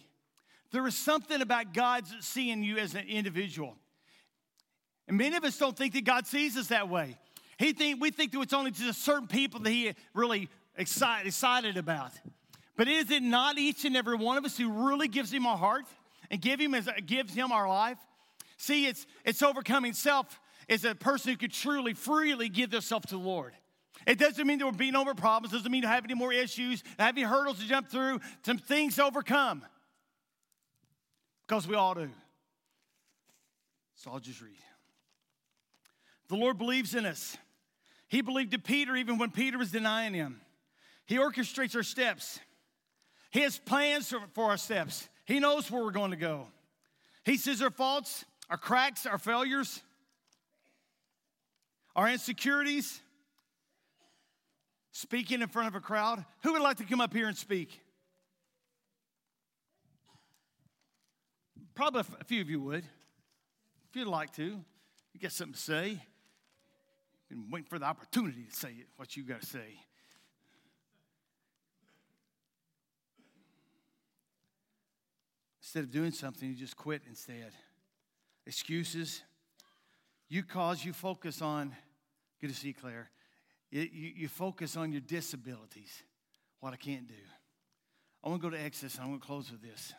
There 0.70 0.86
is 0.86 0.96
something 0.96 1.42
about 1.42 1.74
God's 1.74 2.14
seeing 2.20 2.62
you 2.62 2.78
as 2.78 2.94
an 2.94 3.06
individual. 3.06 3.76
And 5.06 5.16
many 5.16 5.36
of 5.36 5.44
us 5.44 5.58
don't 5.58 5.76
think 5.76 5.94
that 5.94 6.04
God 6.04 6.26
sees 6.26 6.56
us 6.56 6.68
that 6.68 6.88
way. 6.88 7.18
He 7.58 7.72
think, 7.72 8.00
we 8.00 8.10
think 8.10 8.32
that 8.32 8.40
it's 8.40 8.52
only 8.52 8.70
just 8.70 9.02
certain 9.04 9.26
people 9.26 9.60
that 9.60 9.70
He 9.70 9.94
really 10.14 10.48
excited, 10.76 11.26
excited 11.26 11.76
about. 11.76 12.12
But 12.76 12.88
is 12.88 13.10
it 13.10 13.22
not 13.22 13.58
each 13.58 13.84
and 13.84 13.96
every 13.96 14.16
one 14.16 14.36
of 14.36 14.44
us 14.44 14.56
who 14.56 14.88
really 14.88 15.08
gives 15.08 15.32
Him 15.32 15.46
our 15.46 15.56
heart 15.56 15.84
and 16.30 16.40
give 16.40 16.60
him, 16.60 16.76
gives 17.04 17.34
Him 17.34 17.50
our 17.50 17.68
life? 17.68 17.98
See, 18.58 18.86
it's, 18.86 19.06
it's 19.24 19.42
overcoming 19.42 19.94
self 19.94 20.40
is 20.68 20.84
a 20.84 20.94
person 20.94 21.30
who 21.30 21.38
could 21.38 21.52
truly, 21.52 21.94
freely 21.94 22.48
give 22.48 22.70
themselves 22.70 23.06
to 23.06 23.14
the 23.14 23.22
Lord. 23.22 23.54
It 24.06 24.18
doesn't 24.18 24.46
mean 24.46 24.58
there 24.58 24.66
will 24.66 24.72
be 24.72 24.90
no 24.90 25.04
more 25.04 25.14
problems, 25.14 25.52
doesn't 25.52 25.70
mean 25.70 25.82
to 25.82 25.88
have 25.88 26.04
any 26.04 26.14
more 26.14 26.32
issues, 26.32 26.82
have 26.98 27.16
any 27.16 27.22
hurdles 27.22 27.58
to 27.60 27.66
jump 27.66 27.88
through, 27.90 28.20
some 28.44 28.58
things 28.58 28.96
to 28.96 29.04
overcome. 29.04 29.64
Because 31.46 31.66
we 31.66 31.74
all 31.74 31.94
do. 31.94 32.10
So 33.94 34.10
I'll 34.10 34.20
just 34.20 34.40
read. 34.40 34.52
The 36.28 36.36
Lord 36.36 36.58
believes 36.58 36.94
in 36.94 37.06
us. 37.06 37.36
He 38.08 38.20
believed 38.20 38.52
in 38.54 38.60
Peter 38.60 38.96
even 38.96 39.18
when 39.18 39.30
Peter 39.30 39.56
was 39.56 39.70
denying 39.70 40.14
him. 40.14 40.40
He 41.06 41.16
orchestrates 41.16 41.74
our 41.74 41.82
steps. 41.82 42.38
He 43.30 43.40
has 43.40 43.58
plans 43.58 44.12
for 44.34 44.44
our 44.44 44.56
steps. 44.56 45.08
He 45.24 45.40
knows 45.40 45.70
where 45.70 45.82
we're 45.82 45.90
going 45.90 46.10
to 46.10 46.16
go. 46.16 46.48
He 47.24 47.36
sees 47.36 47.62
our 47.62 47.70
faults 47.70 48.24
our 48.50 48.56
cracks, 48.56 49.06
our 49.06 49.18
failures, 49.18 49.82
our 51.94 52.08
insecurities, 52.08 53.00
speaking 54.92 55.42
in 55.42 55.48
front 55.48 55.68
of 55.68 55.74
a 55.74 55.80
crowd. 55.80 56.24
Who 56.42 56.52
would 56.52 56.62
like 56.62 56.78
to 56.78 56.84
come 56.84 57.00
up 57.00 57.12
here 57.12 57.28
and 57.28 57.36
speak? 57.36 57.80
Probably 61.74 62.02
a 62.20 62.24
few 62.24 62.40
of 62.40 62.50
you 62.50 62.60
would. 62.60 62.84
If 63.90 63.96
you'd 63.96 64.08
like 64.08 64.32
to, 64.34 64.44
you 64.44 65.20
got 65.20 65.32
something 65.32 65.54
to 65.54 65.60
say. 65.60 66.02
Been 67.28 67.50
waiting 67.50 67.68
for 67.68 67.78
the 67.78 67.84
opportunity 67.84 68.44
to 68.44 68.56
say 68.56 68.70
it, 68.70 68.86
what 68.96 69.16
you 69.16 69.22
got 69.22 69.42
to 69.42 69.46
say. 69.46 69.80
Instead 75.60 75.84
of 75.84 75.90
doing 75.90 76.10
something, 76.10 76.48
you 76.48 76.54
just 76.54 76.76
quit 76.76 77.02
instead 77.06 77.52
excuses. 78.48 79.22
you 80.28 80.42
cause 80.42 80.84
you 80.84 80.94
focus 80.94 81.42
on, 81.42 81.76
good 82.40 82.48
to 82.48 82.56
see 82.56 82.72
Claire. 82.72 83.10
You, 83.70 83.82
you, 83.82 84.12
you 84.16 84.28
focus 84.28 84.74
on 84.74 84.90
your 84.90 85.02
disabilities, 85.02 86.02
what 86.60 86.72
I 86.72 86.76
can't 86.76 87.06
do. 87.06 87.14
I 88.24 88.28
want 88.28 88.40
to 88.40 88.50
go 88.50 88.56
to 88.56 88.60
Exodus 88.60 88.94
and 88.94 89.04
I'm 89.04 89.10
going 89.10 89.20
to 89.20 89.26
close 89.26 89.52
with 89.52 89.62
this. 89.62 89.92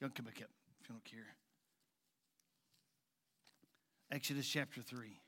Y'all 0.00 0.10
come 0.14 0.26
back 0.26 0.42
up 0.42 0.50
if 0.80 0.88
you 0.88 0.94
don't 0.94 1.04
care. 1.04 1.36
Exodus 4.10 4.48
chapter 4.48 4.82
3. 4.82 5.18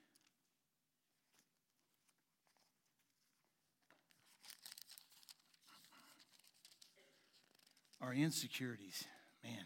Our 8.00 8.12
insecurities, 8.14 9.04
man. 9.42 9.64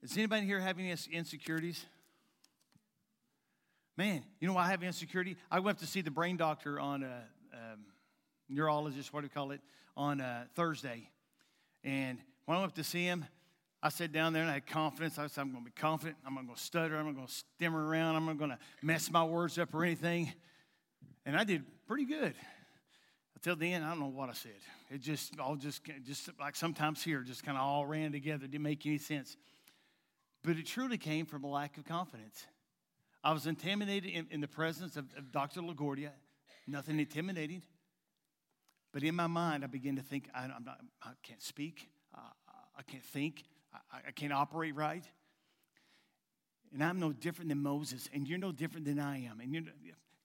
Does 0.00 0.16
anybody 0.16 0.46
here 0.46 0.60
have 0.60 0.78
any 0.78 0.94
insecurities? 1.10 1.84
Man, 3.96 4.22
you 4.38 4.46
know 4.46 4.54
why 4.54 4.66
I 4.66 4.70
have 4.70 4.82
insecurity? 4.84 5.36
I 5.50 5.58
went 5.58 5.78
to 5.78 5.86
see 5.86 6.02
the 6.02 6.10
brain 6.10 6.36
doctor 6.36 6.78
on 6.78 7.02
a 7.02 7.24
um, 7.52 7.80
neurologist, 8.48 9.12
what 9.12 9.22
do 9.22 9.26
you 9.26 9.30
call 9.30 9.50
it, 9.50 9.60
on 9.96 10.20
uh, 10.20 10.44
Thursday. 10.54 11.10
And 11.82 12.18
when 12.44 12.58
I 12.58 12.60
went 12.60 12.76
to 12.76 12.84
see 12.84 13.02
him, 13.02 13.24
I 13.82 13.88
sat 13.88 14.12
down 14.12 14.32
there 14.32 14.42
and 14.42 14.50
I 14.50 14.54
had 14.54 14.66
confidence. 14.66 15.18
I 15.18 15.26
said, 15.26 15.40
I'm 15.40 15.50
going 15.50 15.64
to 15.64 15.70
be 15.70 15.80
confident. 15.80 16.16
I'm 16.24 16.34
not 16.34 16.44
going 16.44 16.56
to 16.56 16.62
stutter. 16.62 16.96
I'm 16.96 17.06
not 17.06 17.16
going 17.16 17.26
to 17.26 17.32
stammer 17.32 17.84
around. 17.84 18.14
I'm 18.14 18.26
not 18.26 18.38
going 18.38 18.50
to 18.50 18.58
mess 18.82 19.10
my 19.10 19.24
words 19.24 19.58
up 19.58 19.74
or 19.74 19.84
anything. 19.84 20.32
And 21.26 21.36
I 21.36 21.42
did 21.42 21.64
pretty 21.86 22.04
good. 22.04 22.34
Until 23.34 23.56
the 23.56 23.72
end, 23.72 23.84
I 23.84 23.90
don't 23.90 24.00
know 24.00 24.06
what 24.06 24.28
I 24.28 24.32
said. 24.32 24.52
It 24.90 25.00
just 25.00 25.38
all 25.38 25.54
just, 25.54 25.82
just 26.04 26.30
like 26.40 26.56
sometimes 26.56 27.04
here, 27.04 27.22
just 27.22 27.44
kind 27.44 27.56
of 27.56 27.62
all 27.62 27.86
ran 27.86 28.10
together. 28.10 28.46
Didn't 28.46 28.62
make 28.62 28.84
any 28.86 28.98
sense. 28.98 29.36
But 30.42 30.56
it 30.56 30.66
truly 30.66 30.98
came 30.98 31.26
from 31.26 31.44
a 31.44 31.48
lack 31.48 31.76
of 31.78 31.84
confidence. 31.84 32.46
I 33.24 33.32
was 33.32 33.46
intimidated 33.46 34.10
in, 34.10 34.26
in 34.30 34.40
the 34.40 34.48
presence 34.48 34.96
of, 34.96 35.06
of 35.16 35.32
Dr. 35.32 35.60
LaGuardia. 35.60 36.10
Nothing 36.66 37.00
intimidating. 37.00 37.62
But 38.92 39.02
in 39.02 39.14
my 39.14 39.26
mind, 39.26 39.64
I 39.64 39.66
began 39.66 39.96
to 39.96 40.02
think, 40.02 40.28
I, 40.34 40.44
am 40.44 40.64
not, 40.64 40.80
I 41.02 41.10
can't 41.22 41.42
speak. 41.42 41.88
Uh, 42.14 42.20
I 42.76 42.82
can't 42.82 43.04
think. 43.04 43.44
I, 43.72 43.98
I 44.08 44.10
can't 44.12 44.32
operate 44.32 44.74
right. 44.74 45.04
And 46.72 46.82
I'm 46.84 47.00
no 47.00 47.12
different 47.12 47.48
than 47.48 47.62
Moses, 47.62 48.08
and 48.12 48.28
you're 48.28 48.38
no 48.38 48.52
different 48.52 48.86
than 48.86 48.98
I 48.98 49.24
am. 49.24 49.40
And 49.40 49.52
you're 49.52 49.64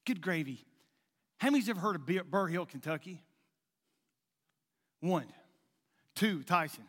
good 0.05 0.21
gravy. 0.21 0.65
How 1.37 1.49
many's 1.49 1.69
ever 1.69 1.79
heard 1.79 1.95
of 1.95 2.05
Burr 2.29 2.47
Hill, 2.47 2.65
Kentucky? 2.65 3.23
One. 4.99 5.25
Two, 6.15 6.43
Tyson. 6.43 6.85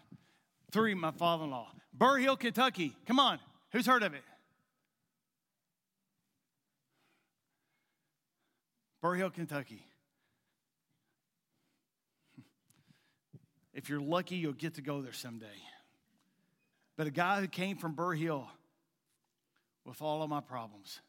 Three, 0.75 0.95
my 0.95 1.13
father 1.13 1.45
in 1.45 1.53
law. 1.53 1.69
Burr 1.97 2.17
Hill, 2.17 2.37
Kentucky. 2.37 2.97
Come 3.07 3.21
on. 3.21 3.39
Who's 3.71 3.87
heard 3.87 4.03
of 4.03 4.13
it? 4.13 4.25
Burr 9.01 9.15
Hill, 9.15 9.31
Kentucky. 9.31 9.87
If 13.73 13.89
you're 13.89 14.01
lucky, 14.01 14.35
you'll 14.35 14.53
get 14.53 14.75
to 14.75 14.83
go 14.83 15.01
there 15.01 15.13
someday. 15.13 15.47
But 16.97 17.07
a 17.07 17.13
guy 17.13 17.41
who 17.41 17.47
came 17.47 17.77
from 17.77 17.95
Burr 17.95 18.15
Hill 18.15 18.45
with 19.85 20.03
all 20.03 20.25
of 20.25 20.29
my 20.29 20.41
problems, 20.41 21.01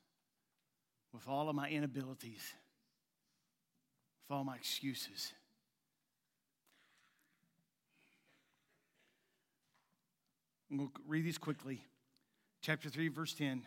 with 1.12 1.28
all 1.28 1.50
of 1.50 1.56
my 1.56 1.70
inabilities, 1.70 2.54
with 4.30 4.38
all 4.38 4.44
my 4.44 4.58
excuses. 4.58 5.34
I'm 10.76 10.80
going 10.80 10.90
to 10.90 11.02
read 11.08 11.24
these 11.24 11.38
quickly. 11.38 11.82
Chapter 12.60 12.90
3, 12.90 13.08
verse 13.08 13.34
10. 13.34 13.62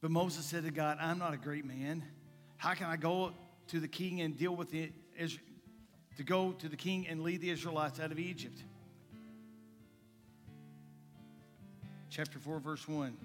But 0.00 0.10
Moses 0.10 0.44
said 0.44 0.64
to 0.64 0.72
God, 0.72 0.98
I'm 1.00 1.20
not 1.20 1.32
a 1.32 1.36
great 1.36 1.64
man. 1.64 2.02
How 2.56 2.74
can 2.74 2.88
I 2.88 2.96
go 2.96 3.30
to 3.68 3.78
the 3.78 3.86
king 3.86 4.20
and 4.20 4.36
deal 4.36 4.56
with 4.56 4.70
the 4.70 4.90
to 6.16 6.24
go 6.24 6.50
to 6.58 6.68
the 6.68 6.74
king 6.74 7.06
and 7.06 7.22
lead 7.22 7.40
the 7.40 7.50
Israelites 7.50 8.00
out 8.00 8.10
of 8.10 8.18
Egypt? 8.18 8.60
Chapter 12.10 12.40
4, 12.40 12.58
verse 12.58 12.88
1. 12.88 13.16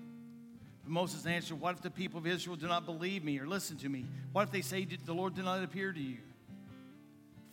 But 0.84 0.92
Moses 0.92 1.26
answered, 1.26 1.60
What 1.60 1.78
if 1.78 1.82
the 1.82 1.90
people 1.90 2.20
of 2.20 2.28
Israel 2.28 2.58
do 2.58 2.68
not 2.68 2.86
believe 2.86 3.24
me 3.24 3.40
or 3.40 3.48
listen 3.48 3.76
to 3.78 3.90
me? 3.90 4.06
What 4.34 4.44
if 4.44 4.52
they 4.52 4.62
say 4.62 4.86
the 4.86 5.14
Lord 5.16 5.34
did 5.34 5.46
not 5.46 5.64
appear 5.64 5.92
to 5.92 6.00
you? 6.00 6.18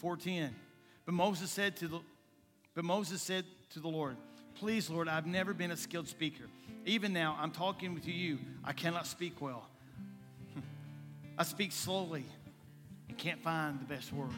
410. 0.01 0.55
But 1.09 1.15
Moses 1.15 1.51
said 1.51 1.75
to 1.77 1.89
the 1.89 2.01
but 2.75 2.85
Moses 2.85 3.23
said 3.23 3.47
to 3.71 3.81
the 3.81 3.89
Lord, 3.89 4.19
Please, 4.57 4.91
Lord, 4.91 5.09
I've 5.09 5.25
never 5.27 5.55
been 5.55 5.71
a 5.71 5.77
skilled 5.77 6.07
speaker. 6.07 6.45
Even 6.85 7.15
now, 7.15 7.35
I'm 7.41 7.51
talking 7.51 7.95
with 7.95 8.07
you. 8.07 8.39
I 8.63 8.75
cannot 8.75 9.07
speak 9.07 9.41
well. 9.41 9.67
I 11.39 11.45
speak 11.45 11.73
slowly 11.73 12.27
and 13.09 13.17
can't 13.17 13.41
find 13.43 13.81
the 13.81 13.87
best 13.87 14.13
words. 14.13 14.35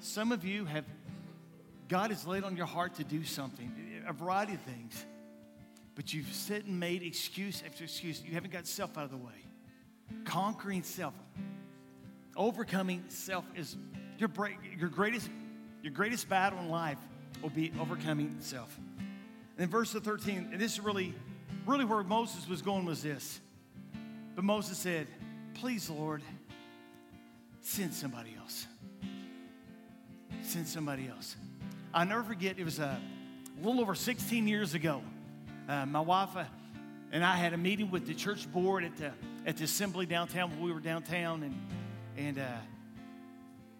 Some 0.00 0.32
of 0.32 0.46
you 0.46 0.64
have, 0.64 0.86
God 1.86 2.08
has 2.10 2.26
laid 2.26 2.42
on 2.42 2.56
your 2.56 2.64
heart 2.64 2.94
to 2.94 3.04
do 3.04 3.22
something, 3.22 3.70
a 4.08 4.14
variety 4.14 4.54
of 4.54 4.62
things, 4.62 5.04
but 5.94 6.14
you've 6.14 6.32
sit 6.32 6.64
and 6.64 6.80
made 6.80 7.02
excuse 7.02 7.62
after 7.66 7.84
excuse. 7.84 8.22
You 8.24 8.32
haven't 8.32 8.50
got 8.54 8.66
self 8.66 8.96
out 8.96 9.04
of 9.04 9.10
the 9.10 9.18
way. 9.18 9.44
Conquering 10.24 10.84
self, 10.84 11.12
overcoming 12.40 13.04
self 13.08 13.44
is 13.54 13.76
your, 14.18 14.28
break, 14.28 14.56
your, 14.78 14.88
greatest, 14.88 15.28
your 15.82 15.92
greatest 15.92 16.26
battle 16.28 16.58
in 16.58 16.70
life 16.70 16.98
will 17.42 17.50
be 17.50 17.70
overcoming 17.78 18.34
self. 18.40 18.76
And 19.56 19.64
in 19.64 19.68
verse 19.68 19.92
13, 19.92 20.48
and 20.50 20.60
this 20.60 20.72
is 20.72 20.80
really, 20.80 21.14
really 21.66 21.84
where 21.84 22.02
Moses 22.02 22.48
was 22.48 22.62
going 22.62 22.86
was 22.86 23.02
this. 23.02 23.40
But 24.34 24.44
Moses 24.44 24.78
said, 24.78 25.06
Please, 25.52 25.90
Lord, 25.90 26.22
send 27.60 27.92
somebody 27.92 28.34
else. 28.40 28.66
Send 30.42 30.66
somebody 30.66 31.08
else. 31.08 31.36
I'll 31.92 32.06
never 32.06 32.22
forget, 32.22 32.58
it 32.58 32.64
was 32.64 32.78
a 32.78 32.98
little 33.62 33.82
over 33.82 33.94
16 33.94 34.48
years 34.48 34.72
ago. 34.72 35.02
Uh, 35.68 35.84
my 35.84 36.00
wife 36.00 36.34
uh, 36.34 36.44
and 37.12 37.22
I 37.22 37.36
had 37.36 37.52
a 37.52 37.58
meeting 37.58 37.90
with 37.90 38.06
the 38.06 38.14
church 38.14 38.50
board 38.50 38.84
at 38.84 38.96
the, 38.96 39.10
at 39.44 39.58
the 39.58 39.64
assembly 39.64 40.06
downtown 40.06 40.50
when 40.50 40.60
we 40.60 40.72
were 40.72 40.80
downtown, 40.80 41.42
and, 41.42 41.54
and, 42.16 42.38
uh, 42.38 42.46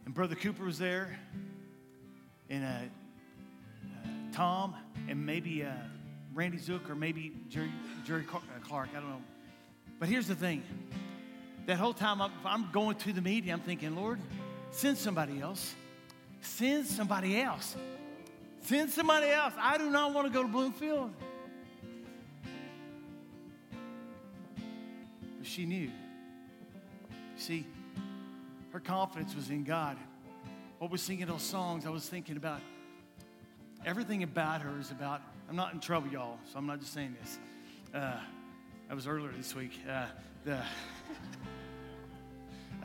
and 0.05 0.14
Brother 0.14 0.35
Cooper 0.35 0.64
was 0.64 0.79
there, 0.79 1.19
and 2.49 2.64
uh, 2.64 2.69
uh 2.69 4.09
Tom, 4.33 4.75
and 5.09 5.25
maybe 5.25 5.64
uh, 5.64 5.73
Randy 6.35 6.59
Zook, 6.59 6.88
or 6.88 6.95
maybe 6.95 7.33
Jerry, 7.49 7.71
Jerry 8.05 8.25
Clark, 8.25 8.88
I 8.97 9.01
don't 9.01 9.11
know. 9.11 9.23
But 9.99 10.09
here's 10.09 10.27
the 10.27 10.35
thing 10.35 10.62
that 11.66 11.79
whole 11.79 11.93
time 11.93 12.21
I'm, 12.23 12.33
I'm 12.45 12.71
going 12.73 12.97
to 12.97 13.12
the 13.12 13.21
meeting, 13.21 13.53
I'm 13.53 13.61
thinking, 13.61 13.95
Lord, 13.95 14.19
send 14.71 14.99
somebody 14.99 15.40
else. 15.40 15.75
Send 16.40 16.87
somebody 16.87 17.40
else. 17.40 17.77
Send 18.62 18.90
somebody 18.90 19.29
else. 19.29 19.53
I 19.59 19.79
do 19.79 19.90
not 19.90 20.14
want 20.14 20.27
to 20.27 20.33
go 20.33 20.43
to 20.43 20.49
Bloomfield. 20.49 21.12
But 25.38 25.47
she 25.47 25.66
knew. 25.66 25.90
See, 27.37 27.66
her 28.72 28.80
confidence 28.80 29.35
was 29.35 29.50
in 29.50 29.64
God. 29.64 29.96
What 30.78 30.90
was 30.90 31.02
singing 31.02 31.26
those 31.26 31.42
songs, 31.42 31.87
I 31.87 31.90
was 31.90 32.09
thinking 32.09 32.37
about 32.37 32.61
everything 33.85 34.22
about 34.22 34.62
her 34.62 34.78
is 34.78 34.90
about, 34.90 35.22
I'm 35.48 35.56
not 35.56 35.72
in 35.74 35.80
trouble, 35.80 36.09
y'all, 36.09 36.38
so 36.50 36.59
I'm 36.59 36.66
not 36.66 36.80
just 36.80 36.92
saying 36.92 37.16
this. 37.20 37.38
Uh, 37.94 38.18
that 38.88 38.94
was 38.94 39.06
earlier 39.06 39.33
this 39.37 39.54
week. 39.54 39.78
Uh, 39.88 40.06
the, 40.44 40.62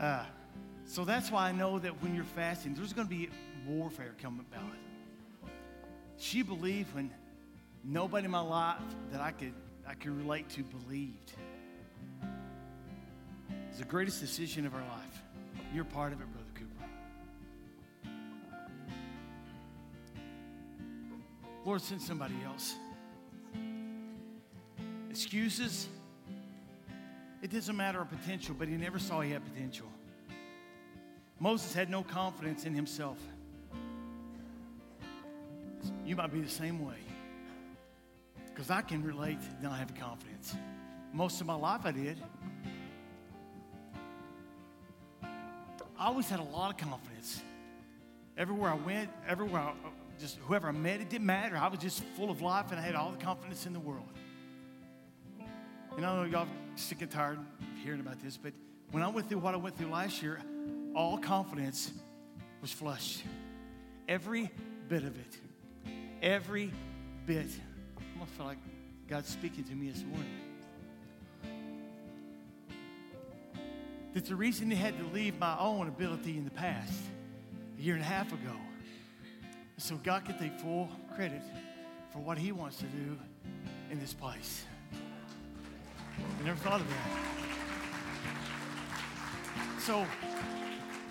uh, 0.00 0.24
so 0.84 1.04
that's 1.04 1.30
why 1.30 1.48
I 1.48 1.52
know 1.52 1.78
that 1.78 2.02
when 2.02 2.14
you're 2.14 2.24
fasting, 2.24 2.74
there's 2.74 2.92
going 2.92 3.08
to 3.08 3.14
be 3.14 3.28
warfare 3.66 4.14
coming 4.20 4.44
about. 4.52 4.70
She 6.18 6.42
believed 6.42 6.94
when 6.94 7.10
nobody 7.84 8.24
in 8.24 8.30
my 8.30 8.40
life 8.40 8.80
that 9.12 9.20
I 9.20 9.32
could 9.32 9.52
I 9.88 9.94
could 9.94 10.16
relate 10.16 10.48
to 10.50 10.64
believed. 10.64 11.32
It's 13.68 13.78
the 13.78 13.84
greatest 13.84 14.20
decision 14.20 14.66
of 14.66 14.74
our 14.74 14.80
life. 14.80 15.22
You're 15.74 15.84
part 15.84 16.12
of 16.12 16.20
it, 16.20 16.26
Brother 16.32 16.50
Cooper. 16.54 16.84
Lord, 21.64 21.82
send 21.82 22.00
somebody 22.00 22.36
else. 22.44 22.74
Excuses, 25.10 25.88
it 27.42 27.50
doesn't 27.50 27.76
matter 27.76 28.00
of 28.00 28.08
potential, 28.10 28.54
but 28.58 28.68
he 28.68 28.76
never 28.76 28.98
saw 28.98 29.20
he 29.20 29.30
had 29.30 29.44
potential. 29.44 29.86
Moses 31.38 31.74
had 31.74 31.90
no 31.90 32.02
confidence 32.02 32.64
in 32.64 32.74
himself. 32.74 33.18
You 36.04 36.16
might 36.16 36.32
be 36.32 36.40
the 36.40 36.48
same 36.48 36.84
way. 36.84 36.96
Because 38.46 38.70
I 38.70 38.80
can 38.80 39.02
relate 39.02 39.38
then 39.60 39.70
I 39.70 39.76
have 39.76 39.94
confidence. 39.94 40.56
Most 41.12 41.40
of 41.40 41.46
my 41.46 41.54
life 41.54 41.82
I 41.84 41.92
did. 41.92 42.18
I 46.06 46.08
always 46.08 46.28
had 46.28 46.38
a 46.38 46.44
lot 46.44 46.70
of 46.70 46.76
confidence. 46.76 47.42
everywhere 48.38 48.70
I 48.70 48.76
went, 48.76 49.10
everywhere, 49.26 49.62
I, 49.62 49.72
just 50.20 50.36
whoever 50.46 50.68
I 50.68 50.70
met, 50.70 51.00
it 51.00 51.10
didn't 51.10 51.26
matter. 51.26 51.56
I 51.56 51.66
was 51.66 51.80
just 51.80 52.00
full 52.16 52.30
of 52.30 52.40
life 52.40 52.70
and 52.70 52.78
I 52.78 52.82
had 52.84 52.94
all 52.94 53.10
the 53.10 53.16
confidence 53.16 53.66
in 53.66 53.72
the 53.72 53.80
world. 53.80 54.06
And 55.96 56.06
I 56.06 56.14
know 56.14 56.22
y'all 56.22 56.46
sick 56.76 57.02
and 57.02 57.10
tired 57.10 57.38
of 57.38 57.44
hearing 57.82 57.98
about 57.98 58.20
this, 58.22 58.36
but 58.36 58.52
when 58.92 59.02
I 59.02 59.08
went 59.08 59.28
through 59.28 59.38
what 59.38 59.52
I 59.52 59.56
went 59.56 59.76
through 59.76 59.90
last 59.90 60.22
year, 60.22 60.40
all 60.94 61.18
confidence 61.18 61.90
was 62.62 62.70
flushed. 62.70 63.24
Every 64.06 64.48
bit 64.88 65.02
of 65.02 65.18
it. 65.18 65.38
Every 66.22 66.70
bit. 67.26 67.48
I 67.98 68.02
almost 68.12 68.30
feel 68.36 68.46
like 68.46 68.58
God's 69.08 69.28
speaking 69.28 69.64
to 69.64 69.74
me 69.74 69.90
this 69.90 70.04
morning. 70.04 70.45
That 74.16 74.24
the 74.24 74.34
reason 74.34 74.70
He 74.70 74.76
had 74.78 74.96
to 74.98 75.04
leave 75.08 75.38
my 75.38 75.58
own 75.58 75.88
ability 75.88 76.38
in 76.38 76.44
the 76.46 76.50
past, 76.50 77.02
a 77.78 77.82
year 77.82 77.96
and 77.96 78.02
a 78.02 78.06
half 78.06 78.32
ago, 78.32 78.56
so 79.76 79.96
God 79.96 80.24
can 80.24 80.38
take 80.38 80.58
full 80.58 80.88
credit 81.14 81.42
for 82.14 82.20
what 82.20 82.38
He 82.38 82.50
wants 82.50 82.78
to 82.78 82.86
do 82.86 83.18
in 83.90 84.00
this 84.00 84.14
place. 84.14 84.64
I 86.14 86.44
never 86.46 86.56
thought 86.60 86.80
of 86.80 86.88
that. 86.88 86.96
So 89.80 90.06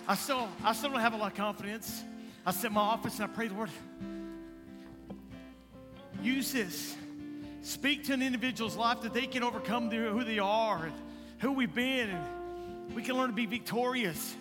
I 0.07 0.15
still, 0.15 0.49
I 0.63 0.73
still 0.73 0.89
don't 0.89 0.99
have 0.99 1.13
a 1.13 1.17
lot 1.17 1.31
of 1.31 1.37
confidence. 1.37 2.03
I 2.43 2.49
sit 2.49 2.69
in 2.69 2.73
my 2.73 2.81
office 2.81 3.19
and 3.19 3.25
I 3.25 3.27
pray, 3.27 3.49
Lord, 3.49 3.69
use 6.23 6.51
this. 6.51 6.95
Speak 7.61 8.03
to 8.05 8.13
an 8.13 8.23
individual's 8.23 8.75
life 8.75 9.01
that 9.01 9.13
they 9.13 9.27
can 9.27 9.43
overcome 9.43 9.91
who 9.91 10.23
they 10.23 10.39
are 10.39 10.85
and 10.85 10.93
who 11.37 11.51
we've 11.51 11.75
been, 11.75 12.09
and 12.09 12.34
we 12.93 13.01
can 13.01 13.17
learn 13.17 13.29
to 13.29 13.35
be 13.35 13.45
victorious. 13.45 14.35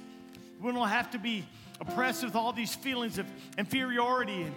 We 0.61 0.73
don't 0.73 0.89
have 0.89 1.11
to 1.13 1.19
be 1.19 1.45
oppressed 1.81 2.25
with 2.25 2.37
all 2.37 2.53
these 2.53 2.75
feelings 2.75 3.19
of 3.19 3.27
inferiority 3.59 4.43
and 4.43 4.55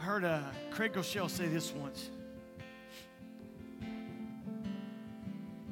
I 0.00 0.04
heard 0.04 0.24
uh, 0.24 0.40
Craig 0.70 0.92
Groeschel 0.92 1.28
say 1.28 1.48
this 1.48 1.72
once. 1.72 2.08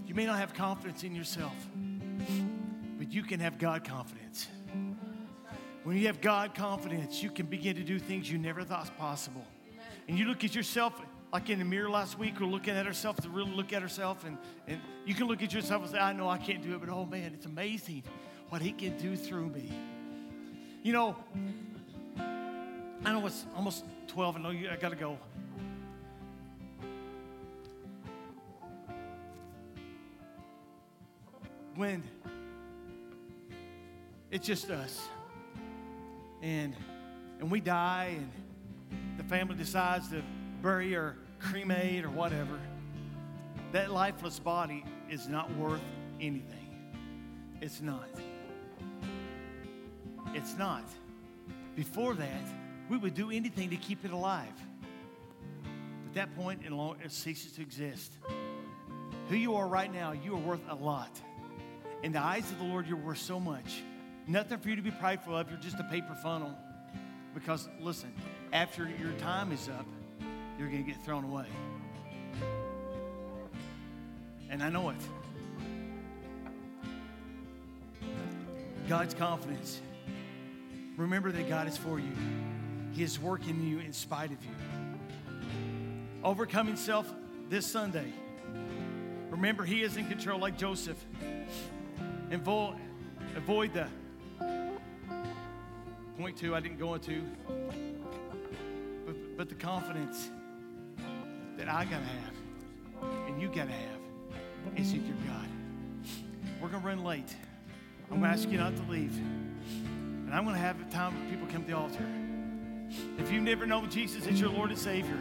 You 0.07 0.15
may 0.15 0.27
not 0.27 0.39
have 0.39 0.53
confidence 0.53 1.05
in 1.05 1.15
yourself, 1.15 1.55
but 2.99 3.13
you 3.13 3.23
can 3.23 3.41
have 3.41 3.59
God 3.59 3.85
confidence. 3.85 4.49
When 5.85 5.97
you 5.97 6.09
have 6.09 6.21
God 6.21 6.55
confidence, 6.55 7.23
you 7.23 7.31
can 7.31 7.47
begin 7.47 7.77
to 7.77 7.83
do 7.83 7.99
things 7.99 8.31
you 8.31 8.39
never 8.39 8.65
thought 8.65 8.97
possible. 8.99 9.45
And 10.09 10.19
you 10.19 10.27
look 10.27 10.43
at 10.43 10.55
yourself 10.55 11.01
like 11.33 11.51
in 11.51 11.59
the 11.59 11.65
mirror 11.65 11.91
last 11.91 12.19
week, 12.19 12.41
we're 12.41 12.47
looking 12.47 12.75
at 12.75 12.87
ourselves 12.87 13.21
to 13.21 13.29
really 13.29 13.51
look 13.51 13.73
at 13.73 13.83
ourselves, 13.83 14.25
and, 14.25 14.39
and 14.67 14.81
you 15.05 15.15
can 15.15 15.27
look 15.27 15.43
at 15.43 15.53
yourself 15.53 15.83
and 15.83 15.91
say, 15.91 15.99
I 15.99 16.13
know 16.13 16.29
I 16.29 16.39
can't 16.39 16.63
do 16.63 16.75
it, 16.75 16.81
but 16.81 16.89
oh 16.89 17.05
man, 17.05 17.33
it's 17.35 17.47
amazing 17.47 18.05
what 18.49 18.63
He 18.63 18.73
can 18.73 18.97
do 18.97 19.17
through 19.17 19.49
me. 19.49 19.73
You 20.83 20.93
know, 20.93 21.17
I 22.19 23.13
know 23.13 23.27
it's 23.27 23.45
almost 23.55 23.85
12. 24.09 24.37
I 24.37 24.41
know 24.41 24.51
you, 24.51 24.71
I 24.71 24.77
got 24.77 24.91
to 24.91 24.97
go. 24.97 25.19
When 31.75 32.03
it's 34.31 34.47
just 34.47 34.71
us, 34.71 35.09
and 36.41 36.75
and 37.39 37.51
we 37.51 37.61
die, 37.61 38.17
and 38.17 39.19
the 39.19 39.25
family 39.25 39.57
decides 39.57 40.09
to 40.09 40.23
bury 40.67 40.97
or 40.97 41.17
cremate 41.39 42.05
or 42.05 42.11
whatever, 42.11 42.59
that 43.71 43.89
lifeless 43.93 44.41
body 44.41 44.85
is 45.09 45.29
not 45.29 45.49
worth 45.55 45.81
anything. 46.21 46.91
It's 47.61 47.81
not. 47.81 48.09
It's 50.35 50.59
not. 50.59 50.83
Before 51.77 52.15
that, 52.15 52.49
we 52.91 52.97
would 52.97 53.15
do 53.15 53.31
anything 53.31 53.71
to 53.71 53.77
keep 53.77 54.05
it 54.05 54.11
alive. 54.11 54.61
At 56.09 56.15
that 56.15 56.35
point, 56.35 56.63
it 56.65 57.13
ceases 57.13 57.53
to 57.53 57.63
exist. 57.63 58.13
Who 59.29 59.37
you 59.37 59.55
are 59.55 59.69
right 59.69 59.93
now, 59.93 60.11
you 60.11 60.35
are 60.35 60.41
worth 60.41 60.69
a 60.69 60.75
lot. 60.75 61.17
In 62.03 62.11
the 62.11 62.21
eyes 62.21 62.51
of 62.51 62.59
the 62.59 62.65
Lord, 62.65 62.89
you're 62.89 62.97
worth 62.97 63.19
so 63.19 63.39
much. 63.39 63.85
Nothing 64.27 64.59
for 64.59 64.69
you 64.69 64.75
to 64.75 64.83
be 64.83 64.91
prideful 64.91 65.37
of. 65.37 65.49
You're 65.49 65.61
just 65.61 65.79
a 65.79 65.85
paper 65.85 66.17
funnel. 66.25 66.59
Because, 67.35 67.69
listen, 67.81 68.13
after 68.53 68.91
your 69.01 69.13
time 69.13 69.53
is 69.53 69.69
up, 69.69 69.87
you're 70.59 70.69
going 70.69 70.85
to 70.85 70.91
get 70.91 71.03
thrown 71.05 71.25
away. 71.25 71.47
And 74.51 74.63
I 74.63 74.69
know 74.69 74.91
it. 74.91 74.97
God's 78.89 79.15
confidence. 79.15 79.81
Remember 80.97 81.33
that 81.33 81.49
God 81.49 81.69
is 81.69 81.77
for 81.77 81.99
you. 81.99 82.13
He 82.93 83.03
is 83.03 83.21
working 83.21 83.63
you 83.67 83.81
in 83.81 83.93
spite 83.93 84.31
of 84.31 84.43
you. 84.45 84.51
Overcoming 86.25 86.77
self 86.77 87.13
this 87.51 87.67
Sunday. 87.67 88.13
Remember, 89.31 89.65
He 89.65 89.83
is 89.83 89.97
in 89.97 90.07
control 90.09 90.39
like 90.39 90.57
Joseph. 90.57 91.03
And 92.31 92.41
avoid 92.41 93.73
the 93.75 93.87
point 96.19 96.37
two 96.37 96.55
I 96.55 96.61
didn't 96.61 96.79
go 96.79 96.95
into, 96.95 97.23
but, 99.05 99.37
but 99.37 99.49
the 99.49 99.55
confidence 99.55 100.31
that 101.67 101.75
I 101.75 101.85
got 101.85 101.99
to 101.99 102.07
have 102.07 103.27
and 103.27 103.43
you 103.43 103.49
got 103.49 103.67
to 103.67 103.73
have 103.73 104.77
is 104.77 104.93
in 104.93 105.05
your 105.05 105.17
God. 105.27 105.49
We're 106.61 106.69
to 106.69 106.79
run 106.79 107.03
late. 107.03 107.35
I'm 108.11 108.21
to 108.21 108.27
ask 108.27 108.49
you 108.49 108.59
not 108.59 108.77
to 108.77 108.83
leave. 108.91 109.17
And 109.17 110.33
I'm 110.33 110.45
to 110.47 110.55
have 110.55 110.81
a 110.81 110.85
time 110.93 111.15
when 111.15 111.31
people 111.31 111.49
come 111.53 111.63
to 111.63 111.71
the 111.71 111.77
altar. 111.77 112.07
If 113.19 113.33
you've 113.33 113.43
never 113.43 113.67
known 113.67 113.91
Jesus 113.91 114.27
as 114.27 114.41
your 114.41 114.51
Lord 114.51 114.71
and 114.71 114.79
Savior, 114.79 115.19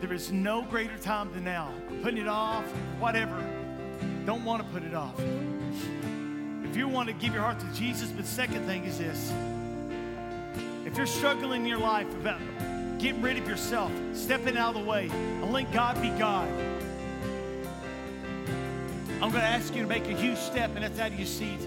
there 0.00 0.12
is 0.12 0.30
no 0.30 0.62
greater 0.62 0.96
time 0.98 1.32
than 1.32 1.44
now. 1.44 1.72
Putting 2.02 2.18
it 2.18 2.28
off, 2.28 2.64
whatever. 2.98 3.36
Don't 4.24 4.44
want 4.44 4.62
to 4.62 4.68
put 4.72 4.84
it 4.84 4.94
off. 4.94 5.18
If 6.64 6.76
you 6.76 6.86
want 6.86 7.08
to 7.08 7.14
give 7.14 7.32
your 7.32 7.42
heart 7.42 7.58
to 7.58 7.66
Jesus, 7.72 8.10
but 8.10 8.24
second 8.24 8.66
thing 8.66 8.84
is 8.84 8.98
this. 8.98 9.32
If 10.86 10.96
you're 10.96 11.06
struggling 11.06 11.62
in 11.62 11.68
your 11.68 11.78
life 11.78 12.12
about 12.14 12.40
getting 13.02 13.20
rid 13.20 13.36
of 13.36 13.48
yourself, 13.48 13.90
stepping 14.12 14.56
out 14.56 14.76
of 14.76 14.82
the 14.84 14.88
way, 14.88 15.08
and 15.10 15.52
let 15.52 15.70
God 15.72 16.00
be 16.00 16.08
God, 16.10 16.48
I'm 19.20 19.30
going 19.30 19.42
to 19.42 19.42
ask 19.42 19.74
you 19.74 19.82
to 19.82 19.88
make 19.88 20.06
a 20.06 20.16
huge 20.16 20.38
step, 20.38 20.70
and 20.76 20.84
that's 20.84 21.00
out 21.00 21.10
of 21.10 21.18
your 21.18 21.26
seat. 21.26 21.58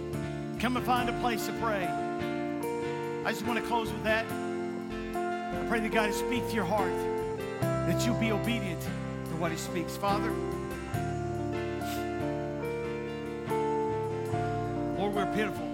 Come 0.59 0.77
and 0.77 0.85
find 0.85 1.09
a 1.09 1.19
place 1.19 1.45
to 1.47 1.53
pray. 1.53 1.85
I 3.25 3.31
just 3.31 3.45
want 3.45 3.59
to 3.59 3.65
close 3.65 3.91
with 3.91 4.03
that. 4.05 4.25
I 4.25 5.65
pray 5.67 5.81
that 5.81 5.91
God 5.91 6.09
will 6.09 6.15
speak 6.15 6.47
to 6.47 6.53
your 6.55 6.63
heart, 6.63 6.95
that 7.59 8.05
you'll 8.05 8.19
be 8.19 8.31
obedient 8.31 8.81
to 8.81 9.35
what 9.35 9.51
He 9.51 9.57
speaks. 9.57 9.97
Father, 9.97 10.31
Lord, 14.97 15.13
we're 15.13 15.33
pitiful. 15.33 15.67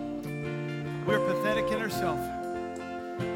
We're 1.06 1.24
pathetic 1.28 1.71
in 1.71 1.82
ourselves. 1.82 2.40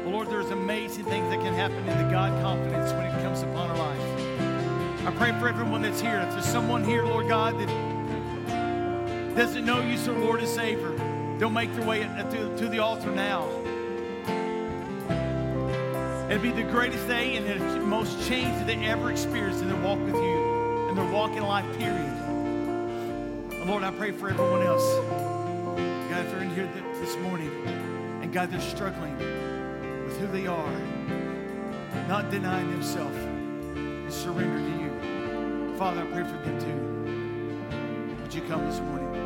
But 0.04 0.10
Lord, 0.10 0.28
there's 0.28 0.50
amazing 0.50 1.04
things 1.04 1.28
that 1.30 1.40
can 1.40 1.54
happen 1.54 1.78
in 1.78 1.86
the 1.86 2.10
God 2.10 2.30
confidence 2.42 2.92
when 2.92 3.06
it 3.06 3.22
comes 3.22 3.42
upon 3.42 3.70
our 3.70 3.78
life. 3.78 5.06
I 5.06 5.12
pray 5.12 5.30
for 5.38 5.48
everyone 5.48 5.82
that's 5.82 6.00
here. 6.00 6.18
If 6.18 6.32
there's 6.32 6.44
someone 6.44 6.82
here, 6.82 7.04
Lord 7.04 7.28
God, 7.28 7.58
that 7.60 9.36
doesn't 9.36 9.64
know 9.64 9.80
you 9.80 9.94
as 9.94 10.08
Lord 10.08 10.40
and 10.40 10.48
Savior, 10.48 10.90
they'll 11.38 11.48
make 11.48 11.72
their 11.74 11.86
way 11.86 12.00
to, 12.00 12.56
to 12.56 12.68
the 12.68 12.80
altar 12.80 13.12
now. 13.12 13.48
It'll 16.28 16.42
be 16.42 16.50
the 16.50 16.64
greatest 16.64 17.06
day 17.06 17.36
and 17.36 17.46
the 17.46 17.78
most 17.86 18.26
change 18.28 18.48
that 18.58 18.66
they 18.66 18.84
ever 18.86 19.12
experienced 19.12 19.62
in 19.62 19.68
their 19.68 19.80
walk 19.80 20.00
with 20.00 20.16
you 20.16 20.88
and 20.88 20.98
their 20.98 21.08
walk 21.12 21.30
in 21.32 21.44
life, 21.44 21.66
period. 21.78 22.12
And 23.52 23.70
Lord, 23.70 23.84
I 23.84 23.92
pray 23.92 24.10
for 24.10 24.30
everyone 24.30 24.62
else. 24.62 24.84
God, 26.10 26.24
if 26.24 26.32
they're 26.32 26.42
in 26.42 26.50
here 26.50 26.68
this 27.00 27.16
morning 27.18 27.50
and 28.22 28.32
God, 28.32 28.50
they're 28.50 28.60
struggling 28.60 29.16
who 30.26 30.32
they 30.32 30.46
are, 30.46 30.80
not 32.08 32.30
denying 32.30 32.70
themselves 32.70 33.16
and 33.16 34.12
surrender 34.12 34.58
to 34.58 34.82
you. 34.82 35.76
Father, 35.76 36.02
I 36.02 36.06
pray 36.06 36.24
for 36.24 36.38
them 36.44 36.58
too. 36.58 38.22
Would 38.22 38.34
you 38.34 38.42
come 38.42 38.64
this 38.66 38.80
morning? 38.80 39.25